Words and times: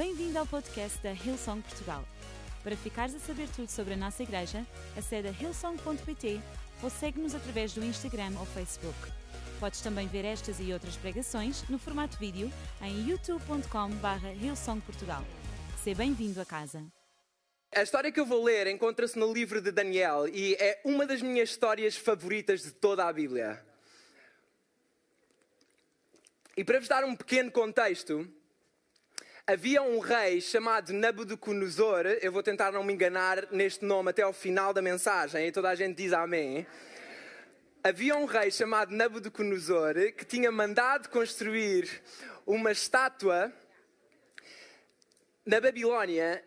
Bem-vindo 0.00 0.38
ao 0.38 0.46
podcast 0.46 0.98
da 1.02 1.12
Hillsong 1.12 1.60
Portugal. 1.60 2.02
Para 2.64 2.74
ficares 2.74 3.14
a 3.14 3.18
saber 3.18 3.46
tudo 3.54 3.68
sobre 3.68 3.92
a 3.92 3.96
nossa 3.98 4.22
igreja, 4.22 4.66
acede 4.96 5.28
a 5.28 5.30
hillsong.pt 5.30 6.40
ou 6.82 6.88
segue-nos 6.88 7.34
através 7.34 7.74
do 7.74 7.84
Instagram 7.84 8.32
ou 8.38 8.46
Facebook. 8.46 8.96
Podes 9.60 9.82
também 9.82 10.08
ver 10.08 10.24
estas 10.24 10.58
e 10.58 10.72
outras 10.72 10.96
pregações 10.96 11.68
no 11.68 11.78
formato 11.78 12.16
vídeo 12.16 12.50
em 12.80 13.10
youtube.com.br 13.10 14.26
hillsongportugal. 14.42 15.22
Seja 15.84 15.98
bem-vindo 15.98 16.40
a 16.40 16.46
casa. 16.46 16.82
A 17.70 17.82
história 17.82 18.10
que 18.10 18.18
eu 18.18 18.24
vou 18.24 18.42
ler 18.42 18.68
encontra-se 18.68 19.18
no 19.18 19.30
livro 19.30 19.60
de 19.60 19.70
Daniel 19.70 20.26
e 20.26 20.54
é 20.54 20.80
uma 20.82 21.06
das 21.06 21.20
minhas 21.20 21.50
histórias 21.50 21.94
favoritas 21.94 22.62
de 22.62 22.70
toda 22.70 23.06
a 23.06 23.12
Bíblia. 23.12 23.62
E 26.56 26.64
para 26.64 26.78
vos 26.78 26.88
dar 26.88 27.04
um 27.04 27.14
pequeno 27.14 27.52
contexto, 27.52 28.26
havia 29.52 29.82
um 29.82 29.98
rei 29.98 30.40
chamado 30.40 30.92
Nabucodonosor, 30.92 32.06
eu 32.22 32.30
vou 32.30 32.40
tentar 32.40 32.70
não 32.70 32.84
me 32.84 32.92
enganar 32.92 33.50
neste 33.50 33.84
nome 33.84 34.10
até 34.10 34.22
ao 34.22 34.32
final 34.32 34.72
da 34.72 34.80
mensagem, 34.80 35.48
e 35.48 35.50
toda 35.50 35.68
a 35.68 35.74
gente 35.74 35.96
diz 35.96 36.12
amém. 36.12 36.64
Havia 37.82 38.14
um 38.14 38.26
rei 38.26 38.52
chamado 38.52 38.94
Nabucodonosor 38.94 39.94
que 40.16 40.24
tinha 40.24 40.52
mandado 40.52 41.08
construir 41.08 41.90
uma 42.46 42.70
estátua 42.70 43.52
na 45.44 45.60
Babilónia 45.60 46.44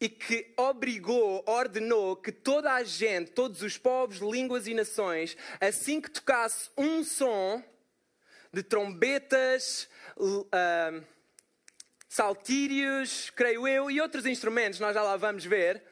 e 0.00 0.08
que 0.08 0.54
obrigou, 0.56 1.44
ordenou 1.46 2.16
que 2.16 2.32
toda 2.32 2.72
a 2.72 2.82
gente, 2.82 3.32
todos 3.32 3.60
os 3.60 3.76
povos, 3.76 4.20
línguas 4.20 4.66
e 4.66 4.72
nações, 4.72 5.36
assim 5.60 6.00
que 6.00 6.10
tocasse 6.10 6.70
um 6.78 7.04
som 7.04 7.62
de 8.50 8.62
trombetas, 8.62 9.86
uh, 10.16 11.12
saltírios, 12.12 13.30
creio 13.30 13.66
eu, 13.66 13.90
e 13.90 13.98
outros 13.98 14.26
instrumentos, 14.26 14.78
nós 14.78 14.92
já 14.92 15.02
lá 15.02 15.16
vamos 15.16 15.46
ver, 15.46 15.82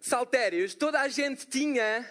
saltérios, 0.00 0.74
toda 0.74 1.00
a 1.00 1.06
gente 1.06 1.46
tinha 1.46 2.04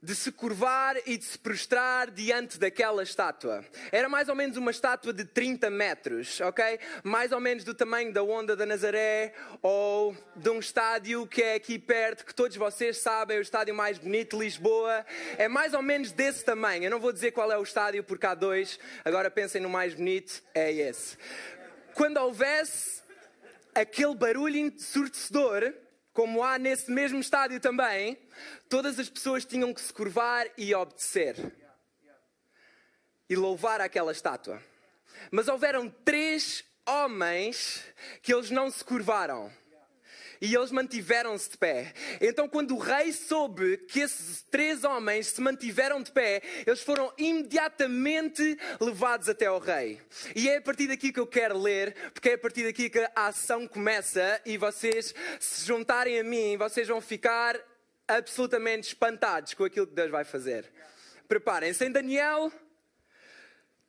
de 0.00 0.14
se 0.14 0.30
curvar 0.30 0.96
e 1.04 1.18
de 1.18 1.24
se 1.24 1.36
prostrar 1.36 2.08
diante 2.08 2.60
daquela 2.60 3.02
estátua. 3.02 3.64
Era 3.90 4.08
mais 4.08 4.28
ou 4.28 4.36
menos 4.36 4.56
uma 4.56 4.70
estátua 4.70 5.12
de 5.12 5.24
30 5.24 5.68
metros, 5.68 6.40
ok? 6.40 6.78
Mais 7.02 7.32
ou 7.32 7.40
menos 7.40 7.64
do 7.64 7.74
tamanho 7.74 8.12
da 8.12 8.22
Onda 8.22 8.54
da 8.54 8.64
Nazaré 8.64 9.34
ou 9.60 10.16
de 10.36 10.48
um 10.48 10.60
estádio 10.60 11.26
que 11.26 11.42
é 11.42 11.54
aqui 11.54 11.76
perto, 11.76 12.24
que 12.24 12.32
todos 12.32 12.56
vocês 12.56 12.98
sabem, 12.98 13.36
é 13.36 13.40
o 13.40 13.42
estádio 13.42 13.74
mais 13.74 13.98
bonito 13.98 14.38
de 14.38 14.44
Lisboa. 14.44 15.04
É 15.36 15.48
mais 15.48 15.74
ou 15.74 15.82
menos 15.82 16.12
desse 16.12 16.44
tamanho. 16.44 16.84
Eu 16.84 16.90
não 16.92 17.00
vou 17.00 17.12
dizer 17.12 17.32
qual 17.32 17.50
é 17.50 17.58
o 17.58 17.64
estádio 17.64 18.04
porque 18.04 18.26
há 18.26 18.34
dois. 18.34 18.78
Agora 19.04 19.28
pensem 19.28 19.60
no 19.60 19.68
mais 19.68 19.92
bonito, 19.92 20.40
é 20.54 20.70
esse. 20.70 21.18
Quando 21.94 22.16
houvesse 22.18 23.02
aquele 23.74 24.14
barulho 24.14 24.56
ensurdecedor, 24.56 25.74
como 26.12 26.42
há 26.42 26.58
nesse 26.58 26.90
mesmo 26.90 27.20
estádio 27.20 27.60
também, 27.60 28.18
todas 28.68 28.98
as 28.98 29.08
pessoas 29.08 29.44
tinham 29.44 29.72
que 29.72 29.80
se 29.80 29.92
curvar 29.92 30.46
e 30.56 30.74
obedecer. 30.74 31.36
E 33.28 33.36
louvar 33.36 33.80
aquela 33.80 34.12
estátua. 34.12 34.60
Mas 35.30 35.48
houveram 35.48 35.88
três 35.88 36.64
homens 36.86 37.84
que 38.22 38.34
eles 38.34 38.50
não 38.50 38.70
se 38.70 38.84
curvaram. 38.84 39.52
E 40.40 40.54
eles 40.54 40.70
mantiveram-se 40.70 41.50
de 41.50 41.58
pé. 41.58 41.92
Então, 42.20 42.48
quando 42.48 42.74
o 42.74 42.78
rei 42.78 43.12
soube 43.12 43.76
que 43.76 44.00
esses 44.00 44.42
três 44.42 44.84
homens 44.84 45.26
se 45.26 45.40
mantiveram 45.40 46.02
de 46.02 46.10
pé, 46.10 46.40
eles 46.66 46.82
foram 46.82 47.12
imediatamente 47.18 48.58
levados 48.80 49.28
até 49.28 49.46
ao 49.46 49.58
rei. 49.58 50.00
E 50.34 50.48
é 50.48 50.56
a 50.56 50.62
partir 50.62 50.88
daqui 50.88 51.12
que 51.12 51.20
eu 51.20 51.26
quero 51.26 51.58
ler, 51.58 51.94
porque 52.14 52.30
é 52.30 52.34
a 52.34 52.38
partir 52.38 52.64
daqui 52.64 52.88
que 52.88 52.98
a 53.14 53.26
ação 53.26 53.66
começa 53.66 54.40
e 54.46 54.56
vocês 54.56 55.14
se 55.38 55.66
juntarem 55.66 56.18
a 56.18 56.24
mim, 56.24 56.56
vocês 56.56 56.88
vão 56.88 57.00
ficar 57.00 57.58
absolutamente 58.08 58.88
espantados 58.88 59.54
com 59.54 59.64
aquilo 59.64 59.86
que 59.86 59.94
Deus 59.94 60.10
vai 60.10 60.24
fazer. 60.24 60.70
Preparem-se 61.28 61.84
em 61.84 61.92
Daniel 61.92 62.50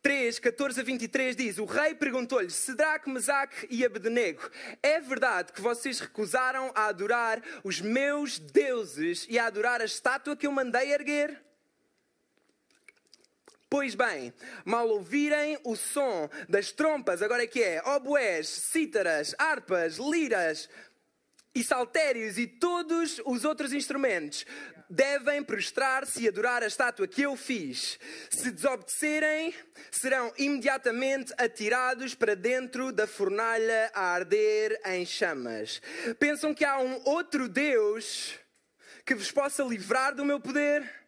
3, 0.02 0.40
14 0.40 0.82
a 0.82 0.84
23 0.84 1.36
diz: 1.36 1.58
O 1.60 1.66
rei 1.66 1.94
perguntou-lhe, 1.94 2.50
Sedraque, 2.50 3.10
Mesaque 3.10 3.68
e 3.70 3.86
Abednego, 3.86 4.50
é 4.82 5.00
verdade 5.00 5.54
que 5.54 5.62
vocês 5.62 6.00
recusaram 6.00 6.72
a 6.74 6.86
adorar 6.86 7.42
os 7.64 7.80
meus 7.80 8.40
deuses 8.40 9.28
e 9.30 9.38
a 9.38 9.46
adorar 9.46 9.80
a 9.80 9.86
estátua 9.86 10.36
que 10.36 10.48
eu 10.48 10.52
mandei 10.52 10.92
erguer? 10.92 11.40
Pois 13.70 13.96
bem, 13.96 14.34
mal 14.66 14.90
ouvirem 14.90 15.58
o 15.64 15.78
som 15.78 16.30
das 16.50 16.74
trompas, 16.74 17.22
agora 17.22 17.44
é 17.44 17.48
que 17.48 17.64
é, 17.64 17.82
oboés, 17.88 18.50
cítaras, 18.50 19.34
harpas, 19.38 19.96
liras, 19.96 20.68
e 21.54 21.64
saltérios 21.64 22.38
e 22.38 22.48
todos 22.48 23.22
os 23.26 23.44
outros 23.44 23.74
instrumentos 23.74 24.46
devem 24.90 25.42
prostrar-se 25.42 26.24
e 26.24 26.28
adorar 26.28 26.64
a 26.64 26.68
estátua 26.68 27.08
que 27.08 27.22
eu 27.22 27.36
fiz. 27.36 27.98
Se 28.30 28.52
desobedecerem, 28.52 29.54
serão 29.90 30.34
imediatamente 30.38 31.34
atirados 31.38 32.14
para 32.14 32.36
dentro 32.36 32.92
da 32.92 33.08
fornalha 33.08 33.90
a 33.94 34.14
arder 34.14 34.80
em 34.86 35.06
chamas. 35.06 35.82
Pensam 36.20 36.54
que 36.54 36.66
há 36.66 36.78
um 36.78 37.02
outro 37.06 37.48
Deus 37.48 38.38
que 39.06 39.16
vos 39.16 39.32
possa 39.32 39.64
livrar 39.64 40.14
do 40.14 40.26
meu 40.26 40.40
poder? 40.40 41.01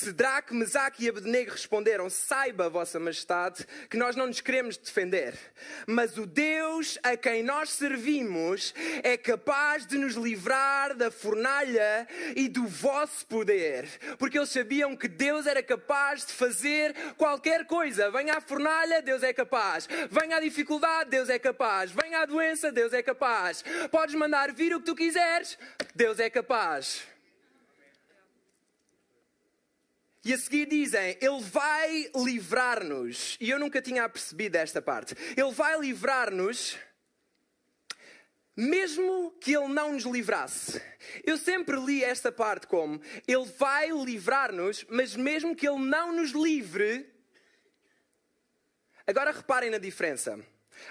Sedraque, 0.00 0.54
Mesaque 0.54 1.04
e 1.04 1.08
Abednego 1.10 1.50
responderam: 1.50 2.08
Saiba, 2.08 2.70
Vossa 2.70 2.98
Majestade, 2.98 3.66
que 3.90 3.98
nós 3.98 4.16
não 4.16 4.26
nos 4.26 4.40
queremos 4.40 4.78
defender, 4.78 5.38
mas 5.86 6.16
o 6.16 6.24
Deus 6.24 6.98
a 7.02 7.18
quem 7.18 7.42
nós 7.42 7.68
servimos 7.70 8.72
é 9.02 9.18
capaz 9.18 9.86
de 9.86 9.98
nos 9.98 10.14
livrar 10.14 10.96
da 10.96 11.10
fornalha 11.10 12.08
e 12.34 12.48
do 12.48 12.66
vosso 12.66 13.26
poder, 13.26 13.86
porque 14.18 14.38
eles 14.38 14.48
sabiam 14.48 14.96
que 14.96 15.06
Deus 15.06 15.46
era 15.46 15.62
capaz 15.62 16.24
de 16.24 16.32
fazer 16.32 16.94
qualquer 17.18 17.66
coisa. 17.66 18.10
Venha 18.10 18.38
a 18.38 18.40
fornalha, 18.40 19.02
Deus 19.02 19.22
é 19.22 19.34
capaz. 19.34 19.86
Venha 20.10 20.38
a 20.38 20.40
dificuldade, 20.40 21.10
Deus 21.10 21.28
é 21.28 21.38
capaz. 21.38 21.90
Venha 21.90 22.20
a 22.20 22.26
doença, 22.26 22.72
Deus 22.72 22.94
é 22.94 23.02
capaz. 23.02 23.62
Podes 23.90 24.14
mandar 24.14 24.50
vir 24.52 24.74
o 24.74 24.80
que 24.80 24.86
tu 24.86 24.94
quiseres, 24.94 25.58
Deus 25.94 26.18
é 26.18 26.30
capaz. 26.30 27.09
E 30.24 30.34
a 30.34 30.38
seguir 30.38 30.66
dizem: 30.66 31.16
Ele 31.20 31.40
vai 31.40 32.10
livrar-nos. 32.14 33.36
E 33.40 33.48
eu 33.50 33.58
nunca 33.58 33.80
tinha 33.80 34.08
percebido 34.08 34.56
esta 34.56 34.82
parte. 34.82 35.14
Ele 35.36 35.50
vai 35.52 35.78
livrar-nos, 35.78 36.76
mesmo 38.56 39.32
que 39.40 39.56
Ele 39.56 39.68
não 39.68 39.94
nos 39.94 40.04
livrasse. 40.04 40.80
Eu 41.24 41.38
sempre 41.38 41.76
li 41.76 42.04
esta 42.04 42.30
parte 42.30 42.66
como: 42.66 43.00
Ele 43.26 43.46
vai 43.58 43.90
livrar-nos, 43.90 44.84
mas 44.90 45.16
mesmo 45.16 45.56
que 45.56 45.66
Ele 45.66 45.78
não 45.78 46.12
nos 46.12 46.32
livre. 46.32 47.08
Agora 49.06 49.32
reparem 49.32 49.70
na 49.70 49.78
diferença. 49.78 50.38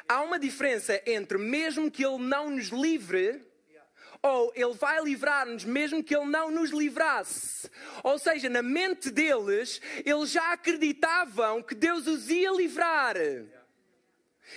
Há 0.07 0.21
uma 0.21 0.39
diferença 0.39 1.01
entre 1.05 1.37
mesmo 1.37 1.89
que 1.91 2.03
Ele 2.03 2.17
não 2.17 2.49
nos 2.49 2.67
livre 2.69 3.48
ou 4.21 4.51
Ele 4.55 4.73
vai 4.73 5.01
livrar-nos 5.01 5.63
mesmo 5.63 6.03
que 6.03 6.15
Ele 6.15 6.25
não 6.25 6.51
nos 6.51 6.71
livrasse. 6.71 7.69
Ou 8.03 8.17
seja, 8.19 8.49
na 8.49 8.61
mente 8.61 9.09
deles, 9.09 9.81
eles 10.05 10.31
já 10.31 10.51
acreditavam 10.51 11.63
que 11.63 11.73
Deus 11.73 12.07
os 12.07 12.29
ia 12.29 12.51
livrar. 12.51 13.15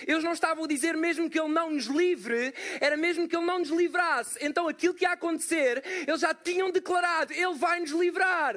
Eles 0.07 0.23
não 0.23 0.33
estavam 0.33 0.63
a 0.63 0.67
dizer 0.67 0.97
mesmo 0.97 1.29
que 1.29 1.39
Ele 1.39 1.53
não 1.53 1.69
nos 1.69 1.85
livre, 1.85 2.53
era 2.81 2.97
mesmo 2.97 3.27
que 3.27 3.35
Ele 3.35 3.45
não 3.45 3.59
nos 3.59 3.69
livrasse. 3.69 4.37
Então 4.41 4.67
aquilo 4.67 4.93
que 4.93 5.05
ia 5.05 5.11
acontecer, 5.11 5.83
eles 6.07 6.19
já 6.19 6.33
tinham 6.33 6.71
declarado: 6.71 7.31
Ele 7.31 7.53
vai 7.53 7.79
nos 7.79 7.91
livrar. 7.91 8.55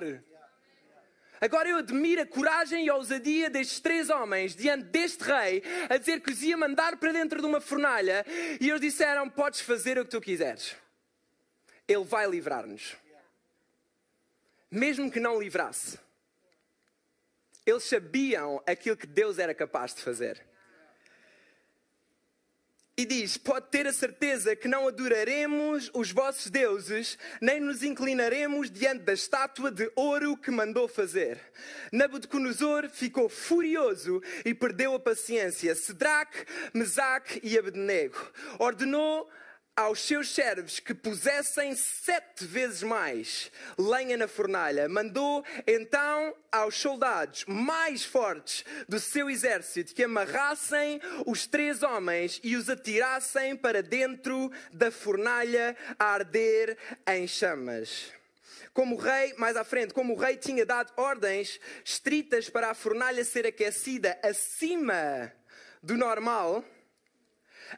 Agora 1.39 1.69
eu 1.69 1.77
admiro 1.77 2.23
a 2.23 2.27
coragem 2.27 2.87
e 2.87 2.89
a 2.89 2.95
ousadia 2.95 3.51
destes 3.51 3.79
três 3.79 4.09
homens 4.09 4.57
diante 4.57 4.85
deste 4.85 5.23
rei 5.23 5.63
a 5.89 5.99
dizer 5.99 6.21
que 6.21 6.31
os 6.31 6.43
ia 6.43 6.57
mandar 6.57 6.97
para 6.97 7.13
dentro 7.13 7.41
de 7.43 7.47
uma 7.47 7.61
fornalha 7.61 8.25
e 8.59 8.69
eles 8.69 8.81
disseram: 8.81 9.29
Podes 9.29 9.61
fazer 9.61 9.99
o 9.99 10.05
que 10.05 10.11
tu 10.11 10.21
quiseres. 10.21 10.75
Ele 11.89 12.05
vai 12.05 12.29
livrar-nos. 12.29 12.97
Mesmo 14.71 15.11
que 15.11 15.21
não 15.21 15.41
livrasse, 15.41 15.99
eles 17.65 17.85
sabiam 17.85 18.63
aquilo 18.67 18.97
que 18.97 19.07
Deus 19.07 19.39
era 19.39 19.55
capaz 19.55 19.95
de 19.95 20.03
fazer. 20.03 20.45
E 22.99 23.05
diz: 23.05 23.37
Pode 23.37 23.67
ter 23.69 23.87
a 23.87 23.93
certeza 23.93 24.57
que 24.57 24.69
não 24.69 24.89
adoraremos 24.89 25.91
os 25.93 26.11
vossos 26.11 26.51
deuses, 26.51 27.19
nem 27.43 27.61
nos 27.61 27.83
inclinaremos 27.83 28.71
diante 28.71 29.03
da 29.03 29.13
estátua 29.13 29.71
de 29.71 29.91
ouro 29.95 30.35
que 30.35 30.51
mandou 30.51 30.89
fazer. 30.89 31.39
Nabucodonosor 31.93 32.89
ficou 32.89 33.29
furioso 33.29 34.23
e 34.47 34.55
perdeu 34.55 34.95
a 34.95 35.01
paciência. 35.01 35.75
Sedraque, 35.75 36.47
Mesaque 36.73 37.39
e 37.43 37.59
Abednego 37.59 38.33
ordenou 38.59 39.29
aos 39.77 40.01
seus 40.01 40.31
servos 40.35 40.81
que 40.81 40.95
pusessem 40.95 41.77
sete 41.77 42.47
vezes 42.47 42.83
mais 42.83 43.53
lenha 43.77 44.17
na 44.17 44.27
fornalha. 44.27 44.89
Mandou 44.89 45.45
então 45.67 46.35
aos 46.51 46.77
soldados 46.77 47.45
mais 47.47 48.03
fortes 48.03 48.65
do 48.89 48.99
seu 48.99 49.29
exército 49.29 49.95
que 49.95 50.05
amarrassem 50.05 51.01
os 51.27 51.47
três 51.47 51.83
homens 51.83 52.41
e 52.43 52.57
os 52.57 52.71
atirassem 52.71 53.55
para 53.55 53.83
dentro 53.83 54.51
da 54.73 54.91
fornalha 54.91 55.77
a 55.99 56.07
arder 56.07 56.79
em 57.07 57.29
chamas. 57.29 58.13
Como 58.73 58.97
o 58.97 58.99
rei, 58.99 59.35
mais 59.39 59.57
à 59.57 59.65
frente, 59.65 59.95
como 59.95 60.15
o 60.15 60.19
rei 60.19 60.37
tinha 60.37 60.65
dado 60.65 60.93
ordens 60.97 61.61
estritas 61.85 62.49
para 62.51 62.71
a 62.71 62.75
fornalha 62.75 63.25
ser 63.25 63.47
aquecida 63.47 64.19
acima 64.23 65.33
do 65.83 65.97
normal, 65.97 66.65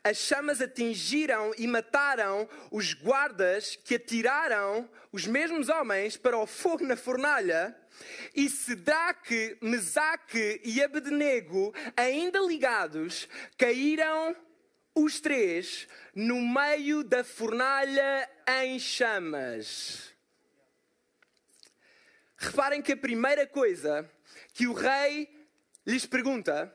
as 0.02 0.16
chamas 0.16 0.60
atingiram 0.60 1.52
e 1.56 1.66
mataram 1.66 2.48
os 2.70 2.94
guardas 2.94 3.76
que 3.76 3.94
atiraram 3.94 4.88
os 5.12 5.26
mesmos 5.26 5.68
homens 5.68 6.16
para 6.16 6.36
o 6.36 6.46
fogo 6.46 6.84
na 6.84 6.96
fornalha. 6.96 7.76
E 8.34 8.48
Sedaque, 8.48 9.58
Mesaque 9.60 10.60
e 10.64 10.82
Abednego, 10.82 11.74
ainda 11.96 12.38
ligados, 12.40 13.28
caíram 13.56 14.36
os 14.94 15.20
três 15.20 15.88
no 16.14 16.40
meio 16.40 17.02
da 17.02 17.24
fornalha 17.24 18.28
em 18.62 18.78
chamas. 18.78 20.14
Reparem 22.36 22.80
que 22.80 22.92
a 22.92 22.96
primeira 22.96 23.46
coisa 23.46 24.08
que 24.52 24.66
o 24.66 24.72
rei 24.72 25.28
lhes 25.84 26.06
pergunta, 26.06 26.72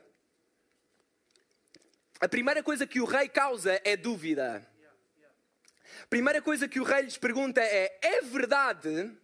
a 2.24 2.28
primeira 2.28 2.62
coisa 2.62 2.86
que 2.86 3.02
o 3.02 3.04
rei 3.04 3.28
causa 3.28 3.78
é 3.84 3.98
dúvida. 3.98 4.66
A 6.02 6.06
primeira 6.06 6.40
coisa 6.40 6.66
que 6.66 6.80
o 6.80 6.82
rei 6.82 7.02
lhes 7.02 7.18
pergunta 7.18 7.60
é: 7.60 7.98
é 8.00 8.22
verdade 8.22 9.14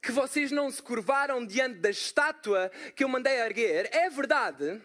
que 0.00 0.12
vocês 0.12 0.52
não 0.52 0.70
se 0.70 0.80
curvaram 0.80 1.44
diante 1.44 1.80
da 1.80 1.90
estátua 1.90 2.70
que 2.94 3.02
eu 3.02 3.08
mandei 3.08 3.40
erguer? 3.40 3.88
É 3.92 4.08
verdade? 4.08 4.80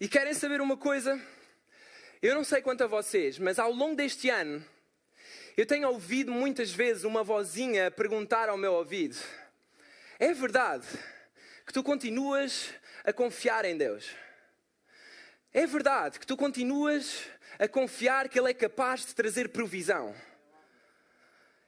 E 0.00 0.08
querem 0.08 0.32
saber 0.32 0.62
uma 0.62 0.78
coisa? 0.78 1.20
Eu 2.22 2.34
não 2.34 2.44
sei 2.44 2.62
quanto 2.62 2.84
a 2.84 2.86
vocês, 2.86 3.38
mas 3.38 3.58
ao 3.58 3.72
longo 3.72 3.94
deste 3.94 4.30
ano, 4.30 4.64
eu 5.54 5.66
tenho 5.66 5.90
ouvido 5.90 6.32
muitas 6.32 6.70
vezes 6.70 7.04
uma 7.04 7.22
vozinha 7.22 7.90
perguntar 7.90 8.48
ao 8.48 8.56
meu 8.56 8.72
ouvido: 8.72 9.18
É 10.18 10.32
verdade 10.32 10.86
que 11.66 11.74
tu 11.74 11.82
continuas 11.82 12.72
a 13.04 13.12
confiar 13.12 13.64
em 13.64 13.76
Deus? 13.76 14.10
É 15.52 15.66
verdade 15.66 16.18
que 16.18 16.26
tu 16.26 16.36
continuas 16.36 17.24
a 17.58 17.68
confiar 17.68 18.28
que 18.28 18.38
Ele 18.38 18.50
é 18.50 18.54
capaz 18.54 19.04
de 19.04 19.14
trazer 19.14 19.50
provisão? 19.50 20.14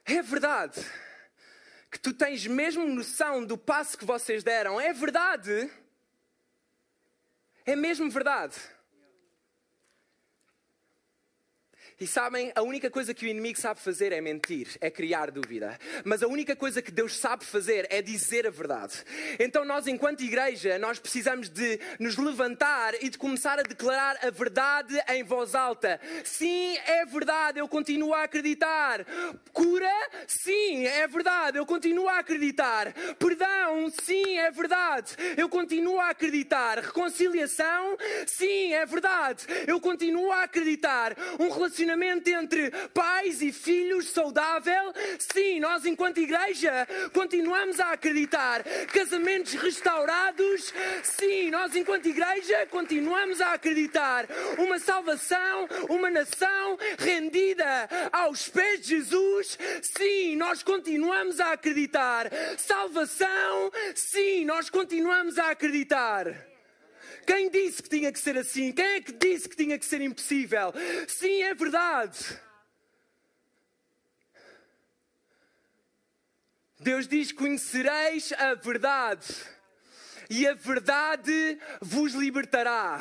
É 0.04 0.22
verdade 0.22 0.80
que 1.90 1.98
tu 1.98 2.12
tens 2.12 2.46
mesmo 2.46 2.86
noção 2.86 3.44
do 3.44 3.56
passo 3.56 3.96
que 3.96 4.04
vocês 4.04 4.42
deram? 4.42 4.80
É 4.80 4.92
verdade? 4.92 5.70
É 7.64 7.76
mesmo 7.76 8.10
verdade? 8.10 8.56
E 12.00 12.08
sabem, 12.08 12.50
a 12.56 12.62
única 12.62 12.90
coisa 12.90 13.14
que 13.14 13.24
o 13.24 13.28
inimigo 13.28 13.58
sabe 13.58 13.78
fazer 13.78 14.10
é 14.10 14.20
mentir, 14.20 14.66
é 14.80 14.90
criar 14.90 15.30
dúvida. 15.30 15.78
Mas 16.04 16.24
a 16.24 16.26
única 16.26 16.56
coisa 16.56 16.82
que 16.82 16.90
Deus 16.90 17.16
sabe 17.16 17.44
fazer 17.44 17.86
é 17.88 18.02
dizer 18.02 18.48
a 18.48 18.50
verdade. 18.50 18.94
Então 19.38 19.64
nós, 19.64 19.86
enquanto 19.86 20.22
igreja, 20.22 20.76
nós 20.76 20.98
precisamos 20.98 21.48
de 21.48 21.78
nos 22.00 22.16
levantar 22.16 22.94
e 23.00 23.08
de 23.08 23.16
começar 23.16 23.60
a 23.60 23.62
declarar 23.62 24.18
a 24.22 24.30
verdade 24.30 25.00
em 25.10 25.22
voz 25.22 25.54
alta. 25.54 26.00
Sim, 26.24 26.76
é 26.84 27.04
verdade, 27.04 27.60
eu 27.60 27.68
continuo 27.68 28.12
a 28.12 28.24
acreditar. 28.24 29.06
Cura? 29.52 29.94
Sim, 30.26 30.86
é 30.86 31.06
verdade, 31.06 31.58
eu 31.58 31.66
continuo 31.66 32.08
a 32.08 32.18
acreditar. 32.18 32.92
Perdão? 33.20 33.88
Sim, 34.02 34.36
é 34.36 34.50
verdade, 34.50 35.14
eu 35.36 35.48
continuo 35.48 36.00
a 36.00 36.10
acreditar. 36.10 36.80
Reconciliação? 36.80 37.96
Sim, 38.26 38.72
é 38.72 38.84
verdade, 38.84 39.46
eu 39.68 39.80
continuo 39.80 40.32
a 40.32 40.42
acreditar. 40.42 41.16
Um 41.38 41.50
relacionamento 41.50 41.83
relacionamento 41.84 42.30
entre 42.30 42.70
pais 42.92 43.42
e 43.42 43.52
filhos 43.52 44.08
saudável? 44.08 44.92
Sim, 45.18 45.60
nós, 45.60 45.84
enquanto 45.84 46.18
igreja, 46.18 46.86
continuamos 47.12 47.78
a 47.78 47.92
acreditar. 47.92 48.64
Casamentos 48.92 49.52
restaurados? 49.54 50.72
Sim, 51.02 51.50
nós, 51.50 51.76
enquanto 51.76 52.06
igreja, 52.06 52.66
continuamos 52.66 53.40
a 53.40 53.52
acreditar. 53.52 54.26
Uma 54.58 54.78
salvação, 54.78 55.68
uma 55.88 56.10
nação 56.10 56.78
rendida 56.98 57.88
aos 58.12 58.48
pés 58.48 58.80
de 58.80 58.96
Jesus? 58.96 59.58
Sim, 59.82 60.36
nós 60.36 60.62
continuamos 60.62 61.38
a 61.40 61.52
acreditar. 61.52 62.30
Salvação? 62.56 63.70
Sim, 63.94 64.44
nós 64.44 64.70
continuamos 64.70 65.38
a 65.38 65.50
acreditar. 65.50 66.53
Quem 67.24 67.50
disse 67.50 67.82
que 67.82 67.88
tinha 67.88 68.12
que 68.12 68.18
ser 68.18 68.36
assim? 68.36 68.72
Quem 68.72 68.84
é 68.84 69.00
que 69.00 69.12
disse 69.12 69.48
que 69.48 69.56
tinha 69.56 69.78
que 69.78 69.84
ser 69.84 70.00
impossível? 70.00 70.72
Sim, 71.08 71.42
é 71.42 71.54
verdade. 71.54 72.18
Deus 76.78 77.08
diz: 77.08 77.32
Conhecereis 77.32 78.32
a 78.32 78.54
verdade, 78.54 79.26
e 80.28 80.46
a 80.46 80.54
verdade 80.54 81.58
vos 81.80 82.12
libertará. 82.14 83.00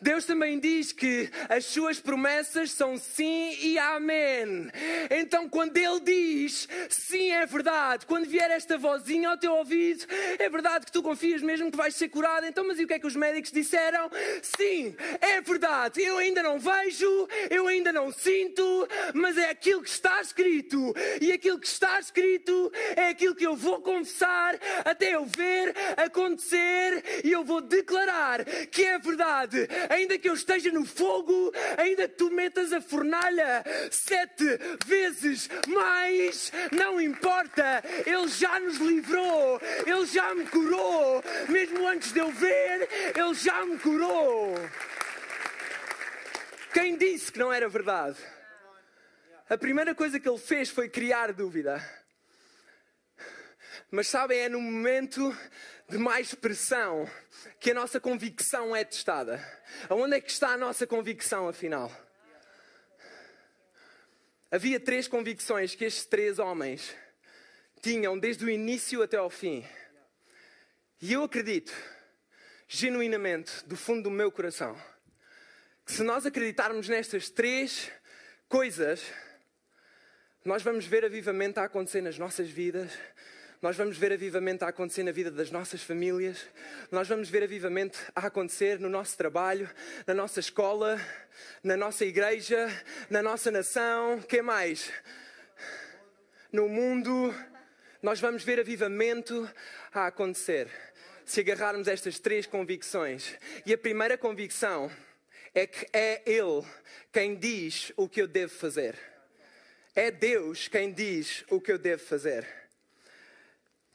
Deus 0.00 0.24
também 0.24 0.58
diz 0.58 0.92
que 0.92 1.30
as 1.48 1.64
suas 1.64 2.00
promessas 2.00 2.72
são 2.72 2.96
sim 2.96 3.56
e 3.60 3.78
amém. 3.78 4.70
Então, 5.10 5.48
quando 5.48 5.76
Ele 5.76 6.00
diz 6.00 6.68
sim, 6.88 7.30
é 7.32 7.46
verdade, 7.46 8.06
quando 8.06 8.26
vier 8.26 8.50
esta 8.50 8.76
vozinha 8.78 9.30
ao 9.30 9.38
teu 9.38 9.52
ouvido, 9.52 10.04
é 10.38 10.48
verdade 10.48 10.86
que 10.86 10.92
tu 10.92 11.02
confias 11.02 11.42
mesmo 11.42 11.70
que 11.70 11.76
vais 11.76 11.94
ser 11.94 12.08
curado. 12.08 12.46
Então, 12.46 12.66
mas 12.66 12.78
e 12.78 12.84
o 12.84 12.86
que 12.86 12.94
é 12.94 12.98
que 12.98 13.06
os 13.06 13.16
médicos 13.16 13.52
disseram? 13.52 14.10
Sim, 14.42 14.94
é 15.20 15.40
verdade. 15.40 16.02
Eu 16.02 16.18
ainda 16.18 16.42
não 16.42 16.58
vejo, 16.58 17.28
eu 17.50 17.66
ainda 17.66 17.92
não 17.92 18.12
sinto, 18.12 18.88
mas 19.14 19.36
é 19.36 19.50
aquilo 19.50 19.82
que 19.82 19.90
está 19.90 20.20
escrito. 20.20 20.94
E 21.20 21.32
aquilo 21.32 21.58
que 21.58 21.66
está 21.66 21.98
escrito 21.98 22.72
é 22.96 23.08
aquilo 23.08 23.34
que 23.34 23.46
eu 23.46 23.56
vou 23.56 23.80
confessar 23.80 24.58
até 24.84 25.14
eu 25.14 25.24
ver 25.24 25.74
acontecer 25.96 27.22
e 27.24 27.32
eu 27.32 27.44
vou 27.44 27.60
declarar 27.60 28.44
que 28.44 28.84
é 28.84 28.98
verdade 28.98 29.59
ainda 29.88 30.18
que 30.18 30.28
eu 30.28 30.34
esteja 30.34 30.70
no 30.70 30.84
fogo, 30.84 31.52
ainda 31.76 32.08
que 32.08 32.14
tu 32.14 32.30
metas 32.30 32.72
a 32.72 32.80
fornalha 32.80 33.64
sete 33.90 34.44
vezes 34.86 35.48
mais, 35.66 36.52
não 36.72 37.00
importa, 37.00 37.82
Ele 38.06 38.28
já 38.28 38.58
nos 38.60 38.78
livrou, 38.78 39.60
Ele 39.86 40.06
já 40.06 40.34
me 40.34 40.46
curou, 40.46 41.22
mesmo 41.48 41.86
antes 41.86 42.12
de 42.12 42.20
eu 42.20 42.30
ver, 42.30 42.88
Ele 43.16 43.34
já 43.34 43.64
me 43.64 43.78
curou. 43.78 44.54
Quem 46.72 46.96
disse 46.96 47.32
que 47.32 47.38
não 47.38 47.52
era 47.52 47.68
verdade? 47.68 48.16
A 49.48 49.58
primeira 49.58 49.94
coisa 49.94 50.20
que 50.20 50.28
ele 50.28 50.38
fez 50.38 50.70
foi 50.70 50.88
criar 50.88 51.32
dúvida. 51.32 51.84
Mas 53.90 54.06
sabem, 54.06 54.38
é 54.38 54.48
no 54.48 54.60
momento 54.60 55.36
de 55.88 55.98
mais 55.98 56.32
pressão 56.32 57.10
que 57.58 57.72
a 57.72 57.74
nossa 57.74 57.98
convicção 57.98 58.74
é 58.74 58.84
testada. 58.84 59.44
Aonde 59.88 60.16
é 60.16 60.20
que 60.20 60.30
está 60.30 60.50
a 60.50 60.56
nossa 60.56 60.86
convicção, 60.86 61.48
afinal? 61.48 61.90
Havia 64.48 64.78
três 64.78 65.08
convicções 65.08 65.74
que 65.74 65.84
estes 65.84 66.04
três 66.04 66.38
homens 66.38 66.94
tinham 67.82 68.16
desde 68.16 68.44
o 68.44 68.50
início 68.50 69.02
até 69.02 69.16
ao 69.16 69.28
fim. 69.28 69.66
E 71.02 71.12
eu 71.12 71.24
acredito, 71.24 71.72
genuinamente, 72.68 73.66
do 73.66 73.76
fundo 73.76 74.04
do 74.04 74.10
meu 74.10 74.30
coração, 74.30 74.80
que 75.84 75.92
se 75.92 76.04
nós 76.04 76.24
acreditarmos 76.24 76.88
nestas 76.88 77.28
três 77.28 77.90
coisas, 78.48 79.02
nós 80.44 80.62
vamos 80.62 80.86
ver 80.86 81.04
avivamento 81.04 81.58
a 81.58 81.64
acontecer 81.64 82.00
nas 82.00 82.18
nossas 82.18 82.48
vidas, 82.48 82.92
nós 83.62 83.76
vamos 83.76 83.98
ver 83.98 84.12
avivamento 84.12 84.64
a 84.64 84.68
acontecer 84.68 85.02
na 85.02 85.12
vida 85.12 85.30
das 85.30 85.50
nossas 85.50 85.82
famílias, 85.82 86.46
nós 86.90 87.06
vamos 87.06 87.28
ver 87.28 87.42
avivamento 87.42 87.98
a 88.14 88.26
acontecer 88.26 88.78
no 88.80 88.88
nosso 88.88 89.16
trabalho, 89.18 89.68
na 90.06 90.14
nossa 90.14 90.40
escola, 90.40 90.98
na 91.62 91.76
nossa 91.76 92.06
igreja, 92.06 92.68
na 93.10 93.22
nossa 93.22 93.50
nação, 93.50 94.20
que 94.22 94.40
mais? 94.40 94.90
No 96.50 96.68
mundo, 96.68 97.34
nós 98.02 98.18
vamos 98.18 98.42
ver 98.42 98.58
avivamento 98.58 99.48
a 99.92 100.06
acontecer 100.06 100.68
se 101.26 101.40
agarrarmos 101.40 101.86
estas 101.86 102.18
três 102.18 102.46
convicções. 102.46 103.36
E 103.64 103.72
a 103.72 103.78
primeira 103.78 104.18
convicção 104.18 104.90
é 105.54 105.66
que 105.66 105.86
é 105.92 106.22
Ele 106.26 106.64
quem 107.12 107.36
diz 107.36 107.92
o 107.96 108.08
que 108.08 108.22
eu 108.22 108.26
devo 108.26 108.52
fazer. 108.52 108.98
É 109.94 110.10
Deus 110.10 110.66
quem 110.66 110.90
diz 110.90 111.44
o 111.50 111.60
que 111.60 111.70
eu 111.70 111.78
devo 111.78 112.02
fazer. 112.02 112.60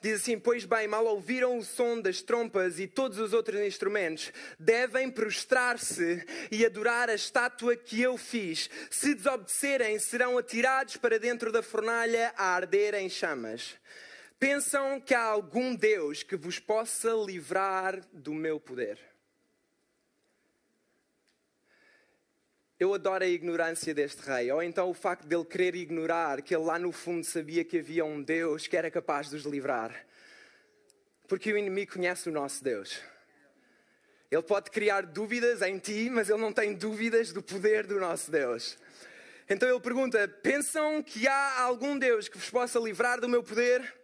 Diz 0.05 0.21
assim: 0.21 0.37
Pois 0.37 0.65
bem, 0.65 0.87
mal 0.87 1.03
ouviram 1.03 1.57
o 1.57 1.63
som 1.63 1.99
das 1.99 2.21
trompas 2.21 2.79
e 2.79 2.85
todos 2.85 3.17
os 3.17 3.33
outros 3.33 3.59
instrumentos, 3.61 4.31
devem 4.59 5.09
prostrar-se 5.09 6.23
e 6.51 6.63
adorar 6.63 7.09
a 7.09 7.15
estátua 7.15 7.75
que 7.75 8.03
eu 8.03 8.15
fiz. 8.15 8.69
Se 8.91 9.15
desobedecerem, 9.15 9.97
serão 9.97 10.37
atirados 10.37 10.95
para 10.95 11.17
dentro 11.17 11.51
da 11.51 11.63
fornalha 11.63 12.31
a 12.37 12.53
arder 12.53 12.93
em 12.93 13.09
chamas. 13.09 13.77
Pensam 14.37 15.01
que 15.01 15.15
há 15.15 15.23
algum 15.23 15.73
Deus 15.73 16.21
que 16.21 16.35
vos 16.35 16.59
possa 16.59 17.09
livrar 17.25 17.99
do 18.13 18.31
meu 18.31 18.59
poder? 18.59 19.14
Eu 22.77 22.93
adoro 22.93 23.23
a 23.23 23.27
ignorância 23.27 23.93
deste 23.93 24.21
rei, 24.23 24.51
ou 24.51 24.61
então 24.61 24.89
o 24.89 24.93
facto 24.93 25.25
dele 25.25 25.45
querer 25.45 25.75
ignorar 25.75 26.41
que 26.41 26.53
ele 26.53 26.65
lá 26.65 26.77
no 26.77 26.91
fundo 26.91 27.23
sabia 27.23 27.63
que 27.63 27.79
havia 27.79 28.03
um 28.03 28.21
Deus 28.21 28.67
que 28.67 28.75
era 28.75 28.91
capaz 28.91 29.29
de 29.29 29.37
os 29.37 29.45
livrar. 29.45 30.05
Porque 31.25 31.53
o 31.53 31.57
inimigo 31.57 31.93
conhece 31.93 32.27
o 32.27 32.33
nosso 32.33 32.61
Deus. 32.61 32.99
Ele 34.29 34.41
pode 34.41 34.71
criar 34.71 35.05
dúvidas 35.05 35.61
em 35.61 35.79
ti, 35.79 36.09
mas 36.09 36.29
ele 36.29 36.41
não 36.41 36.51
tem 36.51 36.73
dúvidas 36.73 37.31
do 37.31 37.41
poder 37.41 37.87
do 37.87 37.97
nosso 37.97 38.29
Deus. 38.29 38.77
Então 39.49 39.69
ele 39.69 39.79
pergunta: 39.79 40.27
Pensam 40.27 41.01
que 41.01 41.29
há 41.29 41.61
algum 41.61 41.97
Deus 41.97 42.27
que 42.27 42.37
vos 42.37 42.49
possa 42.49 42.77
livrar 42.77 43.21
do 43.21 43.29
meu 43.29 43.41
poder? 43.41 43.95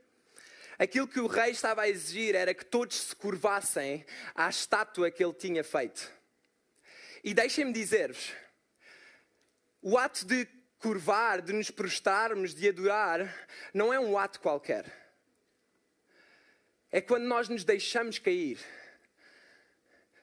Aquilo 0.79 1.09
que 1.09 1.19
o 1.19 1.27
rei 1.27 1.51
estava 1.51 1.81
a 1.81 1.89
exigir 1.89 2.35
era 2.35 2.53
que 2.53 2.63
todos 2.63 2.95
se 2.95 3.15
curvassem 3.17 4.05
à 4.33 4.47
estátua 4.47 5.11
que 5.11 5.21
ele 5.21 5.33
tinha 5.33 5.61
feito. 5.61 6.09
E 7.21 7.33
deixem-me 7.33 7.73
dizer-vos: 7.73 8.31
o 9.81 9.97
ato 9.97 10.25
de 10.25 10.47
curvar, 10.79 11.41
de 11.41 11.53
nos 11.53 11.71
prostrarmos, 11.71 12.53
de 12.53 12.67
adorar, 12.67 13.47
não 13.73 13.93
é 13.93 13.99
um 13.99 14.17
ato 14.17 14.39
qualquer. 14.39 14.85
É 16.91 16.99
quando 16.99 17.23
nós 17.23 17.47
nos 17.47 17.63
deixamos 17.63 18.19
cair, 18.19 18.59